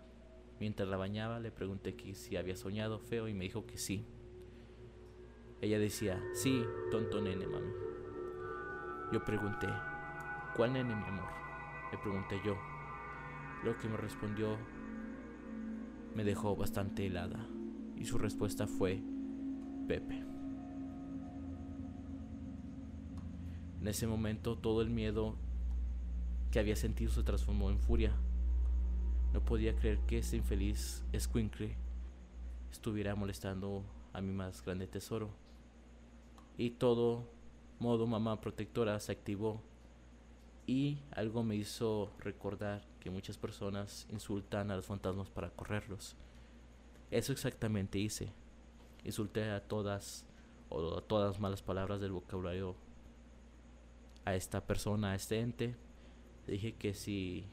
Mientras 0.59 0.89
la 0.89 0.97
bañaba, 0.97 1.39
le 1.39 1.51
pregunté 1.51 1.95
si 2.13 2.35
había 2.35 2.57
soñado 2.57 2.99
feo 2.99 3.29
y 3.29 3.33
me 3.33 3.45
dijo 3.45 3.65
que 3.65 3.77
sí. 3.77 4.05
Ella 5.61 5.77
decía, 5.77 6.21
sí, 6.33 6.65
tonto 6.89 7.21
nene, 7.21 7.45
mami. 7.45 7.71
Yo 9.13 9.23
pregunté, 9.23 9.67
¿cuál 10.55 10.73
nene, 10.73 10.95
mi 10.95 11.03
amor? 11.03 11.29
Le 11.91 11.97
pregunté 11.99 12.41
yo. 12.43 12.57
Lo 13.63 13.77
que 13.77 13.87
me 13.87 13.97
respondió 13.97 14.57
me 16.15 16.23
dejó 16.23 16.55
bastante 16.55 17.05
helada 17.05 17.47
y 17.95 18.05
su 18.05 18.17
respuesta 18.17 18.65
fue 18.65 19.03
Pepe. 19.87 20.23
En 23.81 23.87
ese 23.87 24.07
momento 24.07 24.57
todo 24.57 24.81
el 24.81 24.89
miedo 24.89 25.35
que 26.51 26.59
había 26.59 26.75
sentido 26.75 27.11
se 27.11 27.23
transformó 27.23 27.69
en 27.69 27.79
furia. 27.79 28.13
No 29.33 29.43
podía 29.45 29.75
creer 29.75 29.99
que 30.07 30.19
ese 30.19 30.37
infeliz 30.37 31.03
escuincle 31.11 31.75
estuviera 32.71 33.15
molestando 33.15 33.83
a 34.13 34.21
mi 34.21 34.31
más 34.31 34.63
grande 34.63 34.87
tesoro. 34.87 35.29
Y 36.61 36.69
todo 36.69 37.27
modo 37.79 38.05
mamá 38.05 38.39
protectora 38.39 38.99
se 38.99 39.11
activó 39.11 39.63
y 40.67 40.99
algo 41.09 41.41
me 41.41 41.55
hizo 41.55 42.11
recordar 42.19 42.83
que 42.99 43.09
muchas 43.09 43.35
personas 43.39 44.05
insultan 44.11 44.69
a 44.69 44.75
los 44.75 44.85
fantasmas 44.85 45.27
para 45.31 45.49
correrlos. 45.49 46.15
Eso 47.09 47.31
exactamente 47.31 47.97
hice. 47.97 48.31
Insulté 49.03 49.49
a 49.49 49.67
todas 49.67 50.23
o 50.69 50.99
a 50.99 51.01
todas 51.01 51.39
malas 51.39 51.63
palabras 51.63 51.99
del 51.99 52.11
vocabulario 52.11 52.75
a 54.23 54.35
esta 54.35 54.63
persona, 54.63 55.13
a 55.13 55.15
este 55.15 55.39
ente. 55.39 55.75
dije 56.45 56.75
que 56.75 56.93
si 56.93 57.47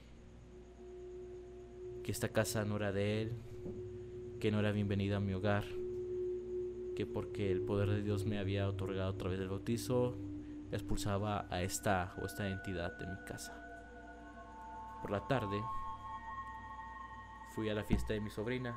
que 2.05 2.13
esta 2.13 2.29
casa 2.29 2.67
no 2.67 2.77
era 2.77 2.93
de 2.93 3.23
él, 3.23 3.33
que 4.39 4.51
no 4.51 4.61
era 4.61 4.71
bienvenida 4.71 5.17
a 5.17 5.21
mi 5.21 5.33
hogar, 5.33 5.65
que 6.99 7.07
porque 7.07 7.53
el 7.53 7.63
poder 7.63 7.89
de 7.91 8.03
Dios 8.03 8.27
me 8.27 8.41
había 8.41 8.69
otorgado 8.69 9.11
a 9.11 9.17
través 9.17 9.39
del 9.39 9.51
bautizo, 9.51 10.19
expulsaba 10.73 11.47
a 11.49 11.63
esta 11.63 12.13
o 12.21 12.27
esta 12.27 12.49
entidad 12.49 12.99
de 12.99 13.07
mi 13.07 13.25
casa. 13.25 13.55
Por 15.01 15.13
la 15.13 15.25
tarde 15.29 15.63
fui 17.55 17.69
a 17.69 17.75
la 17.75 17.85
fiesta 17.85 18.15
de 18.15 18.21
mi 18.21 18.31
sobrina, 18.31 18.77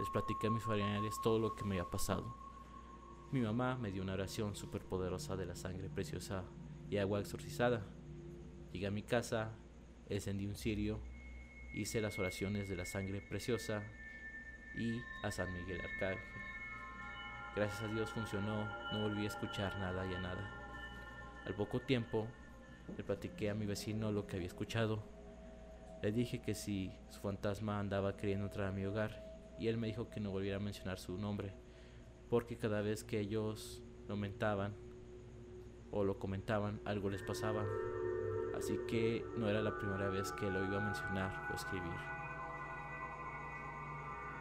les 0.00 0.10
platiqué 0.10 0.48
a 0.48 0.50
mis 0.50 0.64
familiares 0.64 1.14
todo 1.22 1.38
lo 1.38 1.54
que 1.54 1.62
me 1.62 1.78
había 1.78 1.88
pasado. 1.88 2.34
Mi 3.30 3.40
mamá 3.40 3.76
me 3.76 3.92
dio 3.92 4.02
una 4.02 4.14
oración 4.14 4.56
súper 4.56 4.84
poderosa 4.84 5.36
de 5.36 5.46
la 5.46 5.54
sangre 5.54 5.88
preciosa 5.88 6.42
y 6.90 6.96
agua 6.96 7.20
exorcizada. 7.20 7.86
Llegué 8.72 8.88
a 8.88 8.90
mi 8.90 9.04
casa, 9.04 9.52
encendí 10.08 10.46
un 10.46 10.56
cirio, 10.56 10.98
hice 11.76 12.00
las 12.00 12.18
oraciones 12.18 12.68
de 12.68 12.74
la 12.74 12.86
sangre 12.86 13.20
preciosa 13.20 13.84
y 14.76 15.00
a 15.22 15.30
San 15.30 15.52
Miguel 15.52 15.80
Arcángel. 15.80 16.45
Gracias 17.56 17.84
a 17.84 17.88
Dios 17.88 18.10
funcionó, 18.10 18.68
no 18.92 19.00
volví 19.00 19.24
a 19.24 19.28
escuchar 19.28 19.78
nada 19.78 20.06
y 20.06 20.12
a 20.12 20.20
nada. 20.20 20.50
Al 21.46 21.54
poco 21.54 21.80
tiempo 21.80 22.26
le 22.98 23.02
platiqué 23.02 23.48
a 23.48 23.54
mi 23.54 23.64
vecino 23.64 24.12
lo 24.12 24.26
que 24.26 24.36
había 24.36 24.46
escuchado. 24.46 25.02
Le 26.02 26.12
dije 26.12 26.42
que 26.42 26.54
si 26.54 26.92
su 27.08 27.18
fantasma 27.20 27.80
andaba 27.80 28.14
queriendo 28.18 28.44
entrar 28.44 28.66
a 28.66 28.72
mi 28.72 28.84
hogar 28.84 29.24
y 29.58 29.68
él 29.68 29.78
me 29.78 29.86
dijo 29.86 30.10
que 30.10 30.20
no 30.20 30.32
volviera 30.32 30.58
a 30.58 30.60
mencionar 30.60 30.98
su 30.98 31.16
nombre, 31.16 31.54
porque 32.28 32.58
cada 32.58 32.82
vez 32.82 33.04
que 33.04 33.20
ellos 33.20 33.82
lo 34.06 34.16
mentaban 34.16 34.74
o 35.90 36.04
lo 36.04 36.18
comentaban 36.18 36.82
algo 36.84 37.08
les 37.08 37.22
pasaba. 37.22 37.64
Así 38.54 38.78
que 38.86 39.24
no 39.38 39.48
era 39.48 39.62
la 39.62 39.78
primera 39.78 40.10
vez 40.10 40.30
que 40.32 40.50
lo 40.50 40.62
iba 40.62 40.76
a 40.76 40.84
mencionar 40.84 41.48
o 41.50 41.54
escribir. 41.54 42.15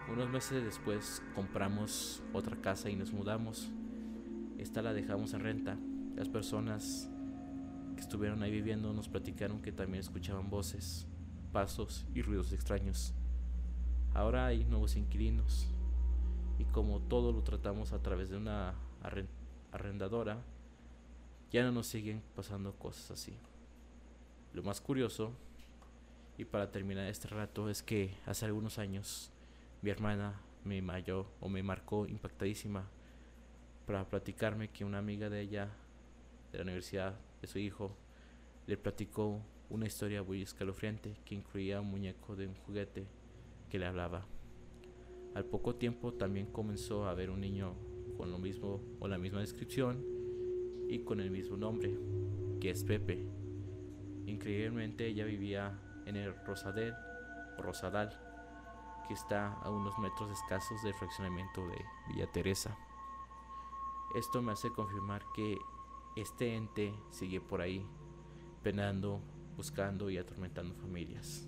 Unos 0.07 0.29
meses 0.29 0.63
después 0.63 1.21
compramos 1.33 2.21
otra 2.31 2.55
casa 2.61 2.91
y 2.91 2.95
nos 2.95 3.11
mudamos. 3.11 3.71
Esta 4.59 4.83
la 4.83 4.93
dejamos 4.93 5.33
en 5.33 5.39
renta. 5.39 5.77
Las 6.15 6.29
personas 6.29 7.09
que 7.95 8.01
estuvieron 8.01 8.43
ahí 8.43 8.51
viviendo 8.51 8.93
nos 8.93 9.09
platicaron 9.09 9.63
que 9.63 9.71
también 9.71 10.01
escuchaban 10.01 10.51
voces, 10.51 11.07
pasos 11.51 12.05
y 12.13 12.21
ruidos 12.21 12.53
extraños. 12.53 13.15
Ahora 14.13 14.45
hay 14.45 14.63
nuevos 14.63 14.95
inquilinos 14.95 15.67
y 16.59 16.65
como 16.65 16.99
todo 17.01 17.31
lo 17.31 17.41
tratamos 17.41 17.91
a 17.91 18.01
través 18.01 18.29
de 18.29 18.37
una 18.37 18.75
arrendadora, 19.71 20.37
ya 21.51 21.63
no 21.63 21.71
nos 21.71 21.87
siguen 21.87 22.21
pasando 22.35 22.73
cosas 22.73 23.11
así. 23.11 23.33
Lo 24.53 24.61
más 24.61 24.81
curioso, 24.81 25.31
y 26.37 26.45
para 26.45 26.71
terminar 26.71 27.07
este 27.07 27.27
rato, 27.27 27.69
es 27.69 27.81
que 27.81 28.15
hace 28.25 28.45
algunos 28.45 28.77
años 28.77 29.31
mi 29.81 29.89
hermana 29.89 30.41
me 30.63 30.81
mayó 30.81 31.27
o 31.39 31.49
me 31.49 31.63
marcó 31.63 32.07
impactadísima 32.07 32.87
para 33.85 34.09
platicarme 34.09 34.69
que 34.69 34.83
una 34.83 34.97
amiga 34.97 35.29
de 35.29 35.41
ella 35.41 35.69
de 36.51 36.57
la 36.57 36.63
universidad 36.63 37.15
de 37.41 37.47
su 37.47 37.59
hijo 37.59 37.95
le 38.67 38.77
platicó 38.77 39.41
una 39.69 39.85
historia 39.85 40.23
muy 40.23 40.41
escalofriante 40.41 41.15
que 41.25 41.35
incluía 41.35 41.81
un 41.81 41.91
muñeco 41.91 42.35
de 42.35 42.47
un 42.47 42.55
juguete 42.55 43.05
que 43.69 43.79
le 43.79 43.85
hablaba. 43.85 44.25
Al 45.35 45.45
poco 45.45 45.75
tiempo 45.75 46.13
también 46.13 46.47
comenzó 46.47 47.07
a 47.07 47.13
ver 47.13 47.29
un 47.29 47.41
niño 47.41 47.73
con 48.17 48.31
lo 48.31 48.37
mismo 48.37 48.81
o 48.99 49.07
la 49.07 49.17
misma 49.17 49.41
descripción 49.41 50.03
y 50.89 50.99
con 50.99 51.19
el 51.19 51.29
mismo 51.29 51.57
nombre, 51.57 51.93
que 52.61 52.69
es 52.69 52.83
Pepe. 52.83 53.27
Increíblemente 54.25 55.07
ella 55.07 55.25
vivía 55.25 55.79
en 56.05 56.15
el 56.15 56.33
Rosadel 56.45 56.93
o 57.57 57.61
Rosadal, 57.61 58.17
que 59.07 59.13
está 59.13 59.53
a 59.61 59.69
unos 59.69 59.97
metros 59.99 60.31
escasos 60.31 60.81
del 60.83 60.93
fraccionamiento 60.93 61.67
de 61.67 61.83
Villa 62.07 62.31
Teresa. 62.31 62.77
Esto 64.15 64.41
me 64.41 64.51
hace 64.51 64.69
confirmar 64.71 65.23
que 65.35 65.57
este 66.15 66.55
ente 66.55 66.93
sigue 67.09 67.41
por 67.41 67.61
ahí, 67.61 67.85
penando, 68.63 69.21
buscando 69.55 70.09
y 70.09 70.17
atormentando 70.17 70.75
familias. 70.75 71.47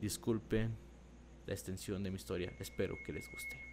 Disculpen 0.00 0.76
la 1.46 1.54
extensión 1.54 2.02
de 2.02 2.10
mi 2.10 2.16
historia, 2.16 2.54
espero 2.58 2.96
que 3.04 3.12
les 3.12 3.30
guste. 3.30 3.65